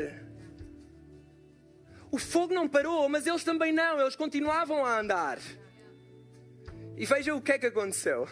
O 2.10 2.18
fogo 2.18 2.52
não 2.54 2.68
parou, 2.68 3.08
mas 3.10 3.28
eles 3.28 3.44
também 3.44 3.72
não. 3.72 4.00
Eles 4.00 4.16
continuavam 4.16 4.84
a 4.84 5.00
andar. 5.00 5.38
E 6.98 7.06
veja 7.06 7.36
o 7.36 7.42
que 7.42 7.52
é 7.52 7.60
que 7.60 7.68
aconteceu. 7.68 8.28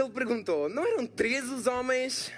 Ele 0.00 0.10
perguntou: 0.10 0.68
Não 0.68 0.86
eram 0.86 1.06
três 1.06 1.44
os 1.50 1.66
homens? 1.66 2.30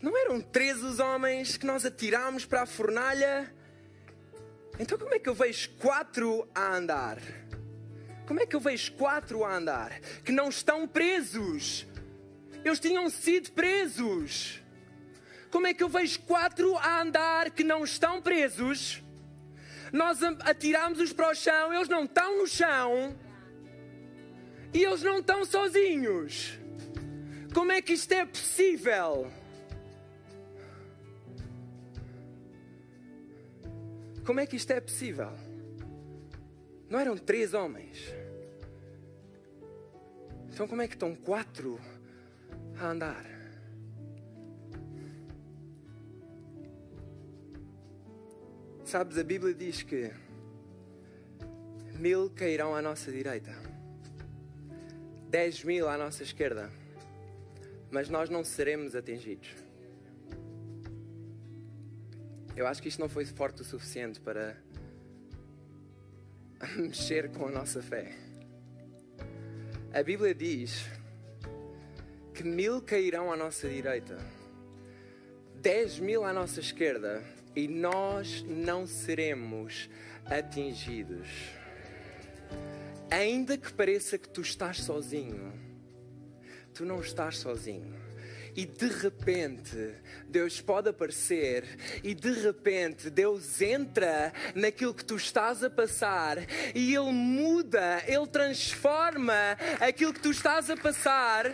Não 0.00 0.16
eram 0.16 0.40
três 0.40 0.82
os 0.82 0.98
homens 0.98 1.56
que 1.56 1.66
nós 1.66 1.84
atirámos 1.84 2.46
para 2.46 2.62
a 2.62 2.66
fornalha? 2.66 3.52
Então, 4.78 4.98
como 4.98 5.14
é 5.14 5.18
que 5.18 5.28
eu 5.28 5.34
vejo 5.34 5.70
quatro 5.78 6.48
a 6.54 6.76
andar? 6.76 7.18
Como 8.26 8.40
é 8.40 8.46
que 8.46 8.56
eu 8.56 8.60
vejo 8.60 8.92
quatro 8.94 9.44
a 9.44 9.54
andar 9.54 10.00
que 10.24 10.32
não 10.32 10.48
estão 10.48 10.88
presos? 10.88 11.86
Eles 12.64 12.80
tinham 12.80 13.08
sido 13.10 13.52
presos. 13.52 14.62
Como 15.50 15.66
é 15.66 15.74
que 15.74 15.82
eu 15.82 15.88
vejo 15.88 16.20
quatro 16.22 16.76
a 16.78 17.02
andar 17.02 17.50
que 17.50 17.62
não 17.62 17.84
estão 17.84 18.20
presos? 18.20 19.02
Nós 19.92 20.20
atiramos-os 20.40 21.12
para 21.12 21.30
o 21.30 21.34
chão, 21.34 21.72
eles 21.72 21.88
não 21.88 22.04
estão 22.04 22.38
no 22.38 22.46
chão. 22.46 23.14
E 24.74 24.84
eles 24.84 25.02
não 25.02 25.20
estão 25.20 25.44
sozinhos. 25.44 26.58
Como 27.54 27.70
é 27.70 27.80
que 27.80 27.92
isto 27.92 28.10
é 28.10 28.26
possível? 28.26 29.30
Como 34.26 34.40
é 34.40 34.46
que 34.46 34.56
isto 34.56 34.72
é 34.72 34.80
possível? 34.80 35.30
Não 36.90 36.98
eram 36.98 37.16
três 37.16 37.54
homens. 37.54 38.12
Então, 40.52 40.66
como 40.66 40.82
é 40.82 40.88
que 40.88 40.94
estão 40.94 41.14
quatro 41.14 41.78
a 42.80 42.86
andar? 42.86 43.24
Sabes, 48.84 49.18
a 49.18 49.24
Bíblia 49.24 49.54
diz 49.54 49.82
que 49.82 50.10
mil 51.98 52.30
cairão 52.30 52.74
à 52.74 52.82
nossa 52.82 53.10
direita, 53.10 53.52
dez 55.34 55.64
mil 55.64 55.88
à 55.88 55.98
nossa 55.98 56.22
esquerda, 56.22 56.70
mas 57.90 58.08
nós 58.08 58.30
não 58.30 58.44
seremos 58.44 58.94
atingidos. 58.94 59.48
Eu 62.54 62.68
acho 62.68 62.80
que 62.80 62.86
isto 62.86 63.00
não 63.00 63.08
foi 63.08 63.24
forte 63.24 63.60
o 63.62 63.64
suficiente 63.64 64.20
para 64.20 64.56
mexer 66.78 67.32
com 67.32 67.48
a 67.48 67.50
nossa 67.50 67.82
fé. 67.82 68.14
A 69.92 70.04
Bíblia 70.04 70.32
diz 70.36 70.86
que 72.32 72.44
mil 72.44 72.80
cairão 72.80 73.32
à 73.32 73.36
nossa 73.36 73.68
direita, 73.68 74.16
dez 75.56 75.98
mil 75.98 76.22
à 76.22 76.32
nossa 76.32 76.60
esquerda, 76.60 77.24
e 77.56 77.66
nós 77.66 78.44
não 78.44 78.86
seremos 78.86 79.90
atingidos. 80.26 81.26
Ainda 83.14 83.56
que 83.56 83.72
pareça 83.72 84.18
que 84.18 84.28
tu 84.28 84.40
estás 84.40 84.80
sozinho, 84.80 85.52
tu 86.74 86.84
não 86.84 87.00
estás 87.00 87.38
sozinho. 87.38 87.94
E 88.56 88.66
de 88.66 88.88
repente, 88.88 89.94
Deus 90.28 90.60
pode 90.60 90.88
aparecer, 90.88 91.64
e 92.02 92.12
de 92.12 92.32
repente, 92.32 93.10
Deus 93.10 93.62
entra 93.62 94.32
naquilo 94.52 94.92
que 94.92 95.04
tu 95.04 95.14
estás 95.14 95.62
a 95.62 95.70
passar, 95.70 96.38
e 96.74 96.92
Ele 96.92 97.12
muda, 97.12 98.02
Ele 98.04 98.26
transforma 98.26 99.56
aquilo 99.80 100.12
que 100.12 100.20
tu 100.20 100.32
estás 100.32 100.68
a 100.68 100.76
passar. 100.76 101.52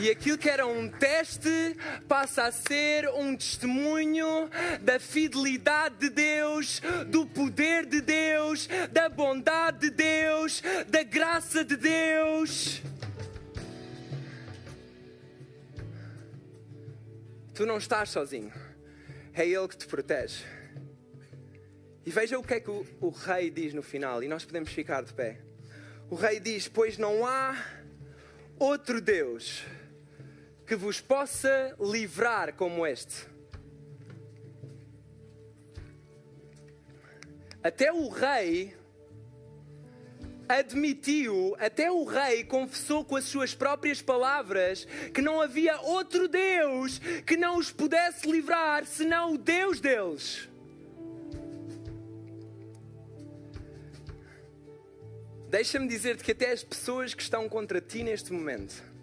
E 0.00 0.10
aquilo 0.10 0.38
que 0.38 0.48
era 0.48 0.64
um 0.64 0.88
teste 0.88 1.76
passa 2.06 2.44
a 2.44 2.52
ser 2.52 3.08
um 3.08 3.36
testemunho 3.36 4.48
da 4.80 5.00
fidelidade 5.00 5.96
de 5.96 6.08
Deus, 6.08 6.80
do 7.08 7.26
poder 7.26 7.84
de 7.84 8.00
Deus, 8.00 8.68
da 8.92 9.08
bondade 9.08 9.80
de 9.80 9.90
Deus, 9.90 10.62
da 10.86 11.02
graça 11.02 11.64
de 11.64 11.76
Deus. 11.76 12.80
Tu 17.52 17.66
não 17.66 17.78
estás 17.78 18.10
sozinho, 18.10 18.52
é 19.34 19.44
Ele 19.44 19.66
que 19.66 19.78
te 19.78 19.86
protege. 19.88 20.44
E 22.06 22.10
veja 22.10 22.38
o 22.38 22.42
que 22.42 22.54
é 22.54 22.60
que 22.60 22.70
o, 22.70 22.86
o 23.00 23.10
rei 23.10 23.50
diz 23.50 23.74
no 23.74 23.82
final, 23.82 24.22
e 24.22 24.28
nós 24.28 24.44
podemos 24.44 24.70
ficar 24.70 25.02
de 25.02 25.12
pé. 25.12 25.40
O 26.08 26.14
rei 26.14 26.38
diz: 26.38 26.68
Pois 26.68 26.96
não 26.96 27.26
há 27.26 27.56
outro 28.60 29.00
Deus 29.00 29.64
que 30.68 30.76
vos 30.76 31.00
possa 31.00 31.74
livrar 31.80 32.52
como 32.52 32.86
este. 32.86 33.26
Até 37.64 37.90
o 37.90 38.10
rei 38.10 38.76
admitiu, 40.46 41.56
até 41.58 41.90
o 41.90 42.04
rei 42.04 42.44
confessou 42.44 43.02
com 43.02 43.16
as 43.16 43.24
suas 43.24 43.54
próprias 43.54 44.02
palavras 44.02 44.86
que 45.14 45.22
não 45.22 45.40
havia 45.40 45.80
outro 45.80 46.28
Deus 46.28 46.98
que 47.26 47.36
não 47.36 47.56
os 47.56 47.72
pudesse 47.72 48.30
livrar 48.30 48.84
senão 48.84 49.34
o 49.34 49.38
Deus 49.38 49.80
deles. 49.80 50.50
Deixa-me 55.48 55.88
dizer-te 55.88 56.22
que 56.22 56.32
até 56.32 56.52
as 56.52 56.62
pessoas 56.62 57.14
que 57.14 57.22
estão 57.22 57.48
contra 57.48 57.80
ti 57.80 58.02
neste 58.02 58.34
momento 58.34 58.97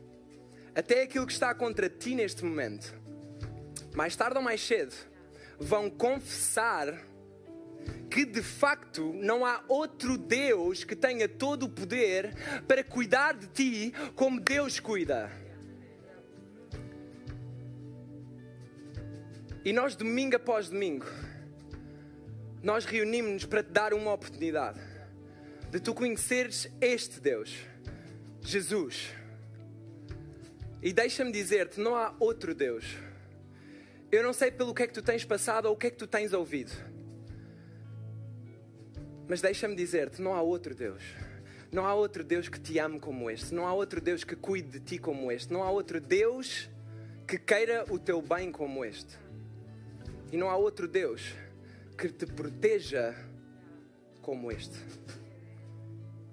até 0.76 1.04
aquilo 1.04 1.26
que 1.26 1.32
está 1.32 1.56
contra 1.56 1.90
ti 1.90 2.14
neste 2.14 2.44
momento, 2.44 2.94
mais 3.96 4.14
tarde 4.16 4.38
ou 4.38 4.44
mais 4.44 4.60
cedo, 4.62 4.94
vão 5.58 5.90
confessar 5.90 7.02
que 8.10 8.26
de 8.26 8.44
facto 8.44 9.14
não 9.14 9.46
há 9.46 9.64
outro 9.70 10.18
Deus 10.18 10.84
que 10.84 10.96
tenha 10.96 11.30
todo 11.30 11.64
o 11.64 11.70
poder 11.70 12.36
para 12.68 12.84
cuidar 12.84 13.36
de 13.36 13.48
ti 13.48 13.94
como 14.16 14.40
Deus 14.40 14.80
cuida. 14.80 15.32
E 19.64 19.72
nós, 19.74 19.96
domingo 19.96 20.36
após 20.36 20.70
domingo, 20.70 21.08
nós 22.62 22.86
reunimos-nos 22.86 23.46
para 23.46 23.64
te 23.64 23.72
dar 23.72 23.94
uma 23.94 24.14
oportunidade 24.14 24.80
de 25.72 25.80
tu 25.80 25.94
conheceres 25.94 26.70
este 26.82 27.20
Deus, 27.20 27.56
Jesus 28.42 29.25
e 30.86 30.94
deixa-me 30.94 31.32
dizer-te: 31.32 31.80
não 31.82 31.96
há 31.96 32.14
outro 32.20 32.54
Deus. 32.54 32.86
Eu 34.12 34.22
não 34.22 34.32
sei 34.32 34.52
pelo 34.52 34.72
que 34.72 34.84
é 34.84 34.88
que 34.88 34.94
tu 34.94 35.02
tens 35.02 35.26
passado 35.26 35.66
ou 35.66 35.74
o 35.74 35.76
que 35.76 35.88
é 35.88 35.90
que 35.90 35.98
tu 35.98 36.06
tens 36.06 36.32
ouvido. 36.32 36.72
Mas 39.28 39.42
deixa-me 39.42 39.76
dizer-te: 39.76 40.22
não 40.22 40.36
há 40.36 40.44
outro 40.44 40.76
Deus. 40.76 41.02
Não 41.72 41.88
há 41.88 41.96
outro 41.96 42.24
Deus 42.24 42.48
que 42.48 42.60
te 42.60 42.78
ame 42.78 43.00
como 43.00 43.32
este. 43.32 43.52
Não 43.54 43.66
há 43.66 43.74
outro 43.74 44.00
Deus 44.00 44.24
que 44.24 44.36
cuide 44.36 44.80
de 44.80 44.80
ti 44.80 45.00
como 45.00 45.32
este. 45.32 45.52
Não 45.52 45.64
há 45.64 45.72
outro 45.72 46.00
Deus 46.00 46.70
que 47.28 47.40
queira 47.40 47.84
o 47.90 47.98
teu 47.98 48.22
bem 48.22 48.52
como 48.52 48.86
este. 48.86 49.18
E 50.32 50.38
não 50.38 50.52
há 50.52 50.56
outro 50.56 50.88
Deus 50.88 51.34
que 51.98 52.10
te 52.10 52.28
proteja 52.28 53.16
como 54.22 54.52
este. 54.52 54.78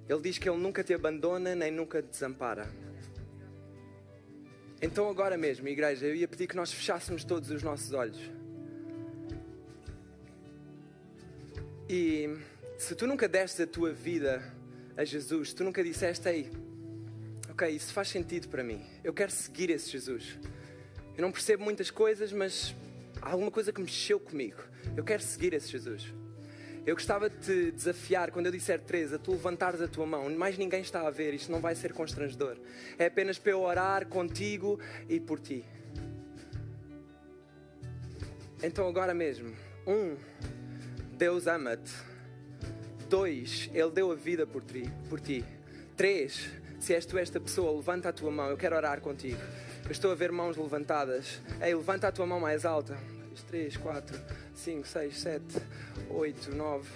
Ele 0.07 0.21
diz 0.21 0.37
que 0.37 0.47
Ele 0.47 0.59
nunca 0.59 0.85
te 0.85 0.93
abandona 0.93 1.55
nem 1.55 1.71
nunca 1.71 2.03
te 2.03 2.11
desampara. 2.11 2.92
Então, 4.83 5.09
agora 5.09 5.39
mesmo, 5.39 5.69
igreja, 5.69 6.07
eu 6.07 6.17
ia 6.17 6.27
pedir 6.27 6.49
que 6.49 6.57
nós 6.57 6.73
fechássemos 6.73 7.23
todos 7.23 7.51
os 7.51 7.63
nossos 7.63 7.93
olhos. 7.93 8.19
E 11.89 12.37
se 12.77 12.97
tu 12.97 13.07
nunca 13.07 13.29
deste 13.29 13.63
a 13.63 13.67
tua 13.67 13.93
vida 13.93 14.43
a 14.97 15.05
Jesus, 15.05 15.53
tu 15.53 15.63
nunca 15.63 15.85
disseste, 15.85 16.29
ei, 16.29 16.51
ok, 17.49 17.69
isso 17.69 17.93
faz 17.93 18.09
sentido 18.09 18.49
para 18.49 18.65
mim, 18.65 18.85
eu 19.05 19.15
quero 19.15 19.31
seguir 19.31 19.71
esse 19.71 19.89
Jesus. 19.89 20.37
Eu 21.17 21.23
não 21.23 21.31
percebo 21.31 21.63
muitas 21.63 21.89
coisas, 21.89 22.33
mas 22.33 22.75
há 23.21 23.31
alguma 23.31 23.53
coisa 23.53 23.73
que 23.73 23.81
mexeu 23.81 24.19
comigo. 24.19 24.61
Eu 24.97 25.05
quero 25.05 25.23
seguir 25.23 25.55
esse 25.55 25.69
Jesus. 25.69 26.13
Eu 26.85 26.97
gostava 26.97 27.31
de 27.31 27.37
te 27.37 27.71
desafiar, 27.71 28.33
quando 28.33 28.47
eu 28.47 28.53
disser 28.53 28.81
três, 28.81 29.13
a 29.13 29.19
tu 29.19 29.31
levantares 29.31 29.81
a 29.81 29.87
tua 29.87 30.05
mão. 30.05 30.29
Mais 30.31 30.59
ninguém 30.59 30.81
está 30.81 31.07
a 31.07 31.11
ver, 31.11 31.33
isto 31.33 31.53
não 31.53 31.61
vai 31.61 31.77
ser 31.77 31.93
constrangedor. 31.93 32.57
É 32.99 33.07
apenas 33.07 33.39
para 33.39 33.53
eu 33.53 33.61
orar 33.61 34.07
contigo 34.09 34.81
e 35.09 35.21
por 35.21 35.39
ti. 35.39 35.65
Então, 38.61 38.89
agora 38.89 39.15
mesmo, 39.15 39.55
um, 39.87 40.17
Deus 41.17 41.47
ama-te. 41.47 41.93
Dois, 43.09 43.71
Ele 43.73 43.91
deu 43.91 44.11
a 44.11 44.17
vida 44.17 44.45
por 44.45 44.65
ti. 44.65 44.91
Por 45.09 45.21
ti. 45.21 45.45
Três, 45.97 46.51
se 46.81 46.95
és 46.95 47.07
tu 47.07 47.17
esta 47.17 47.39
pessoa, 47.39 47.71
levanta 47.71 48.09
a 48.09 48.13
tua 48.13 48.31
mão, 48.33 48.51
eu 48.51 48.57
quero 48.57 48.75
orar 48.75 49.01
contigo. 49.01 49.41
Eu 49.85 49.93
estou 49.93 50.11
a 50.11 50.17
ver 50.17 50.33
mãos 50.33 50.57
levantadas. 50.57 51.41
Ei, 51.61 51.75
levanta 51.75 52.09
a 52.09 52.13
tua 52.13 52.27
mão 52.27 52.41
mais 52.41 52.65
alta. 52.65 52.99
Três, 53.49 53.77
quatro. 53.77 54.19
5, 54.55 54.87
6, 54.87 55.19
7, 55.19 55.45
8, 56.11 56.55
9, 56.55 56.89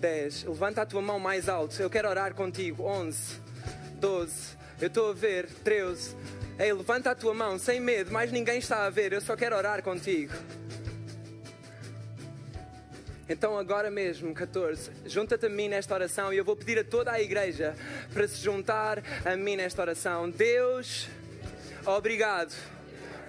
10. 0.00 0.44
Levanta 0.44 0.82
a 0.82 0.86
tua 0.86 1.00
mão 1.00 1.18
mais 1.18 1.48
alto. 1.48 1.80
Eu 1.80 1.88
quero 1.88 2.08
orar 2.08 2.34
contigo. 2.34 2.84
11, 2.84 3.40
12. 3.94 4.56
Eu 4.80 4.88
estou 4.88 5.10
a 5.10 5.14
ver. 5.14 5.48
13. 5.64 6.16
Ei, 6.58 6.72
levanta 6.72 7.10
a 7.10 7.14
tua 7.14 7.34
mão 7.34 7.58
sem 7.58 7.80
medo. 7.80 8.12
Mais 8.12 8.30
ninguém 8.30 8.58
está 8.58 8.84
a 8.84 8.90
ver. 8.90 9.12
Eu 9.12 9.20
só 9.20 9.34
quero 9.36 9.56
orar 9.56 9.82
contigo. 9.82 10.32
Então, 13.26 13.58
agora 13.58 13.90
mesmo, 13.90 14.34
14, 14.34 14.90
junta-te 15.06 15.46
a 15.46 15.48
mim 15.48 15.66
nesta 15.66 15.94
oração 15.94 16.30
e 16.30 16.36
eu 16.36 16.44
vou 16.44 16.54
pedir 16.54 16.78
a 16.78 16.84
toda 16.84 17.10
a 17.10 17.22
igreja 17.22 17.74
para 18.12 18.28
se 18.28 18.36
juntar 18.36 19.02
a 19.24 19.34
mim 19.34 19.56
nesta 19.56 19.80
oração. 19.80 20.28
Deus, 20.28 21.08
obrigado, 21.86 22.54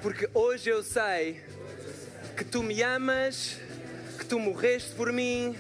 porque 0.02 0.30
hoje 0.34 0.70
eu 0.70 0.84
sei 0.84 1.42
que 2.36 2.44
tu 2.44 2.62
me 2.62 2.84
amas, 2.84 3.58
que 4.20 4.26
tu 4.26 4.38
morreste 4.38 4.94
por 4.96 5.12
mim 5.14 5.56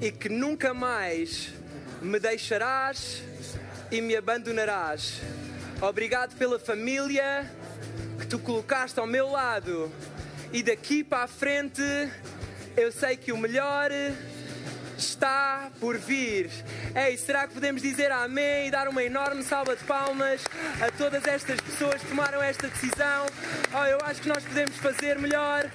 e 0.00 0.10
que 0.10 0.28
nunca 0.28 0.72
mais 0.72 1.52
me 2.00 2.18
deixarás 2.18 3.22
e 3.90 4.00
me 4.00 4.16
abandonarás. 4.16 5.20
Obrigado 5.82 6.34
pela 6.36 6.58
família 6.58 7.50
que 8.18 8.26
tu 8.26 8.38
colocaste 8.38 8.98
ao 8.98 9.06
meu 9.06 9.28
lado 9.30 9.92
e 10.50 10.62
daqui 10.62 11.04
para 11.04 11.24
a 11.24 11.28
frente 11.28 11.82
eu 12.74 12.90
sei 12.90 13.16
que 13.16 13.30
o 13.30 13.36
melhor 13.36 13.90
está 14.96 15.70
por 15.78 15.98
vir. 15.98 16.50
Ei, 16.94 17.16
será 17.18 17.46
que 17.46 17.54
podemos 17.54 17.82
dizer 17.82 18.10
amém 18.10 18.68
e 18.68 18.70
dar 18.70 18.88
uma 18.88 19.02
enorme 19.02 19.42
salva 19.42 19.76
de 19.76 19.84
palmas 19.84 20.40
a 20.80 20.90
todas 20.90 21.24
estas 21.26 21.60
pessoas 21.60 22.00
que 22.00 22.08
tomaram 22.08 22.42
esta 22.42 22.66
decisão? 22.66 23.26
Oh, 23.74 23.84
eu 23.84 23.98
acho 24.04 24.22
que 24.22 24.28
nós 24.28 24.42
podemos 24.42 24.76
fazer 24.76 25.18
melhor. 25.18 25.70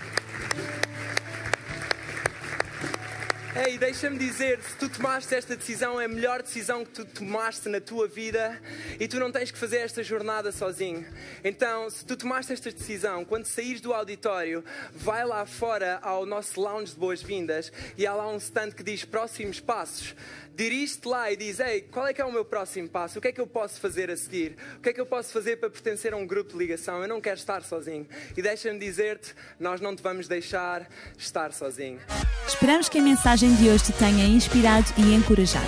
Ei, 3.56 3.78
deixa-me 3.78 4.18
dizer, 4.18 4.60
se 4.62 4.76
tu 4.78 4.90
tomaste 4.90 5.36
esta 5.36 5.56
decisão, 5.56 6.02
é 6.02 6.06
a 6.06 6.08
melhor 6.08 6.42
decisão 6.42 6.84
que 6.84 6.92
tu 6.92 7.06
tomaste 7.06 7.70
na 7.70 7.80
tua 7.80 8.08
vida 8.08 8.60
e 9.00 9.08
tu 9.08 9.20
não 9.20 9.32
tens 9.32 9.52
que 9.52 9.58
fazer 9.60 9.78
esta 9.78 10.02
jornada 10.02 10.52
sozinho. 10.52 11.06
Então, 11.44 11.88
se 11.88 12.04
tu 12.04 12.18
tomaste 12.18 12.52
esta 12.52 12.72
decisão, 12.72 13.24
quando 13.24 13.46
saís 13.46 13.80
do 13.80 13.94
auditório, 13.94 14.66
vai 14.92 15.24
lá 15.24 15.46
fora 15.46 16.00
ao 16.02 16.26
nosso 16.26 16.60
lounge 16.60 16.94
de 16.94 17.00
boas-vindas 17.00 17.72
e 17.96 18.08
há 18.08 18.14
lá 18.14 18.28
um 18.28 18.38
stand 18.38 18.72
que 18.72 18.82
diz 18.82 19.06
próximos 19.06 19.60
passos 19.60 20.16
dirige-te 20.56 21.08
lá 21.08 21.32
e 21.32 21.36
diz: 21.36 21.60
Ei, 21.60 21.82
qual 21.82 22.08
é 22.08 22.14
que 22.14 22.22
é 22.22 22.26
o 22.26 22.32
meu 22.32 22.46
próximo 22.46 22.88
passo? 22.88 23.20
O 23.20 23.22
que 23.22 23.30
é 23.30 23.32
que 23.32 23.42
eu 23.42 23.48
posso 23.48 23.80
fazer 23.80 24.10
a 24.10 24.18
seguir? 24.18 24.56
O 24.78 24.82
que 24.82 24.90
é 24.90 24.94
que 24.94 25.02
eu 25.02 25.06
posso 25.06 25.32
fazer 25.32 25.58
para 25.58 25.70
pertencer 25.70 26.14
a 26.14 26.18
um 26.18 26.26
grupo 26.26 26.52
de 26.52 26.58
ligação? 26.58 27.02
Eu 27.02 27.08
não 27.08 27.20
quero 27.20 27.38
estar 27.38 27.64
sozinho. 27.64 28.08
E 28.36 28.42
deixa-me 28.42 28.80
dizer-te: 28.80 29.34
nós 29.60 29.82
não 29.82 29.96
te 29.96 30.04
vamos 30.04 30.28
deixar 30.28 30.88
estar 31.18 31.52
sozinho. 31.52 32.00
Esperamos 32.48 32.90
que 32.90 33.00
a 33.00 33.02
mensagem 33.02 33.54
de 33.56 33.70
hoje 33.70 33.86
te 33.86 33.94
tenha 33.94 34.26
inspirado 34.26 34.88
e 34.98 35.14
encorajado. 35.14 35.66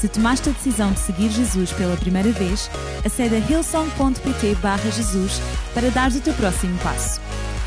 Se 0.00 0.08
tomaste 0.08 0.48
a 0.48 0.52
decisão 0.52 0.92
de 0.92 1.00
seguir 1.00 1.28
Jesus 1.28 1.72
pela 1.72 1.96
primeira 1.96 2.30
vez, 2.30 2.70
acede 3.04 3.34
a 3.34 3.38
hillsong.pt 3.38 4.56
Jesus 4.94 5.40
para 5.74 5.90
dar 5.90 6.10
o 6.12 6.20
teu 6.20 6.32
próximo 6.34 6.78
passo. 6.78 7.20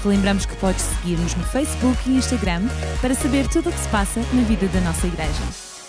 Lembramos 0.05 0.45
que 0.45 0.55
podes 0.55 0.81
seguir-nos 0.81 1.35
no 1.35 1.43
Facebook 1.43 2.09
e 2.09 2.15
Instagram 2.15 2.61
para 3.01 3.13
saber 3.13 3.47
tudo 3.49 3.69
o 3.69 3.73
que 3.73 3.79
se 3.79 3.89
passa 3.89 4.21
na 4.33 4.43
vida 4.43 4.67
da 4.67 4.79
nossa 4.79 5.05
igreja. 5.07 5.70